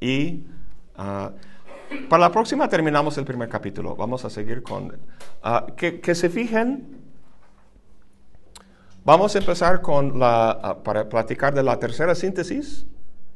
[0.00, 0.46] Y
[0.96, 1.32] ah,
[2.08, 3.94] para la próxima terminamos el primer capítulo.
[3.96, 4.98] Vamos a seguir con...
[5.76, 7.05] que, que se fijen
[9.06, 12.88] Vamos a empezar con la, ah, para platicar de la tercera síntesis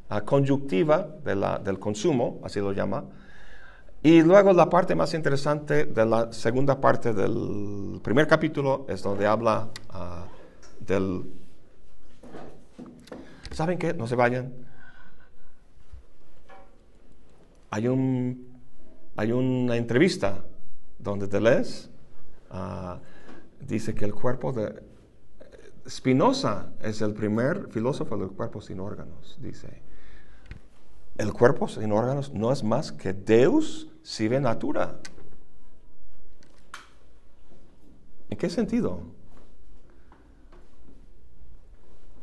[0.09, 1.33] ah, conjunctiva de
[1.63, 3.05] del consumo, así lo llama,
[4.03, 9.25] y luego la parte más interesante de la segunda parte del primer capítulo es donde
[9.25, 10.25] habla ah,
[10.81, 11.23] del...
[13.51, 13.93] ¿Saben qué?
[13.93, 14.53] No se vayan.
[17.69, 18.59] Hay, un,
[19.15, 20.43] hay una entrevista
[20.99, 21.87] donde Deleuze
[22.49, 22.99] ah,
[23.65, 24.90] dice que el cuerpo de,
[25.87, 29.81] Spinoza es el primer filósofo del cuerpo sin órganos, dice.
[31.17, 34.99] El cuerpo sin órganos no es más que Deus sive natura.
[38.29, 39.01] ¿En qué sentido?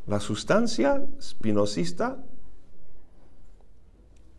[0.06, 2.16] La sustancia spinozista,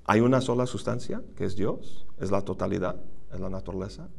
[0.05, 2.95] hay una sola sustancia, que es Dios, es la totalidad,
[3.31, 4.09] es la naturaleza.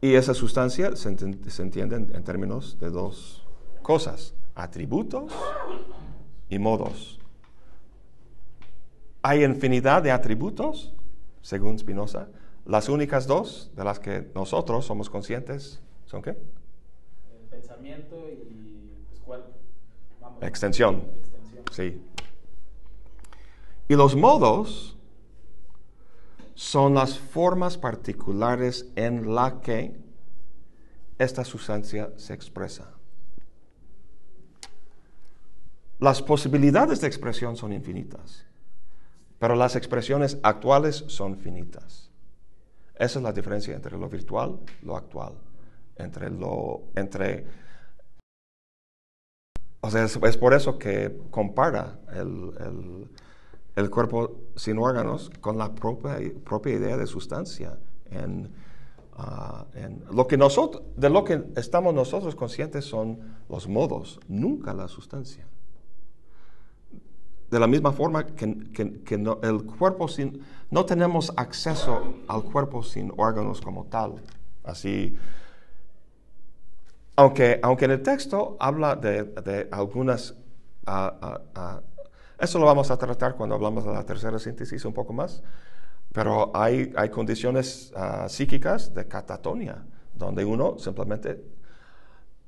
[0.00, 3.45] Y esa sustancia se, entiende en, en términos de dos
[3.86, 5.32] cosas, atributos
[6.48, 7.20] y modos.
[9.22, 10.92] Hay infinidad de atributos,
[11.40, 12.26] según Spinoza.
[12.64, 16.30] Las únicas dos de las que nosotros somos conscientes son qué?
[16.30, 19.50] El pensamiento y pues, cuerpo.
[20.20, 20.42] Vamos.
[20.42, 21.04] Extensión.
[21.20, 21.64] Extensión.
[21.70, 22.02] Sí.
[23.88, 24.96] Y los modos
[26.56, 29.94] son las formas particulares en la que
[31.18, 32.95] esta sustancia se expresa.
[35.98, 38.44] Las posibilidades de expresión son infinitas,
[39.38, 42.10] pero las expresiones actuales son finitas.
[42.94, 45.34] Esa es la diferencia entre lo virtual lo actual,
[45.96, 47.46] entre lo entre
[49.80, 53.10] o sea, es, por eso que compara el, el-
[53.76, 57.78] el cuerpo sin órganos con la propia, propia idea de sustancia.
[58.10, 58.50] En,
[59.12, 63.18] ah, en lo que nosotros, de lo que estamos nosotros conscientes son
[63.50, 65.46] los modos, nunca la sustancia.
[67.50, 70.40] De la misma forma que, que- que no- el cuerpo sin,
[70.70, 74.14] no tenemos acceso al cuerpo sin órganos como tal.
[74.64, 75.16] Así,
[77.16, 80.34] aunque, aunque en el texto habla de, de algunas...
[80.86, 81.80] ah, ah, ah,
[82.38, 85.42] eso lo vamos a tratar cuando hablamos de la tercera síntesis un poco más,
[86.12, 87.92] pero hay, hay condiciones
[88.28, 89.82] psíquicas de catatonia,
[90.14, 91.42] donde uno simplemente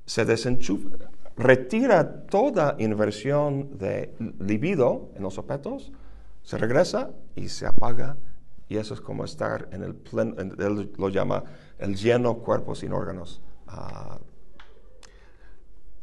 [0.04, 0.90] se desenchufa,
[1.38, 5.92] retira toda inversión de libido en los objetos,
[6.42, 8.16] se regresa y se apaga,
[8.68, 11.44] y eso es como estar en el pleno, en- él lo llama
[11.78, 13.40] el lleno cuerpo sin órganos.
[13.68, 14.18] ah,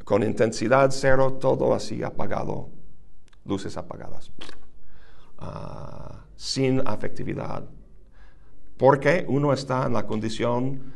[0.04, 2.70] con intensidad cero, todo así apagado,
[3.44, 4.32] luces apagadas,
[5.40, 7.64] Ah, sin afectividad.
[8.78, 10.94] Porque uno está en la condición,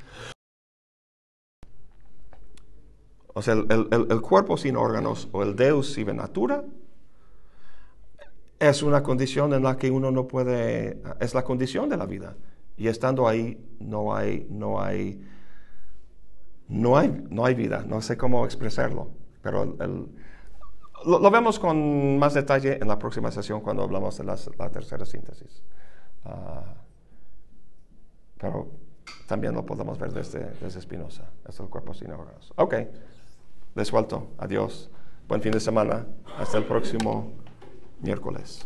[3.40, 6.64] o sea, el, el- cuerpo sin órganos o el Deus sive natura
[8.60, 12.36] es una condición en la que uno no puede, es la condición de la vida.
[12.78, 15.22] Y estando ahí no hay, no hay,
[16.68, 19.10] no hay, no hay vida, no sé cómo expresarlo,
[19.42, 19.76] pero
[21.06, 25.64] lo, vemos con más detalle en la próxima sesión cuando hablamos de la tercera síntesis.
[26.26, 26.76] Ah,
[28.38, 28.68] pero
[29.28, 32.52] también lo podemos ver desde, desde Spinoza, es el cuerpo sin órganos.
[32.56, 32.76] Ok,
[33.80, 34.90] les suelto, adiós,
[35.30, 36.06] buen fin de semana,
[36.38, 37.32] hasta el próximo
[38.02, 38.66] miércoles.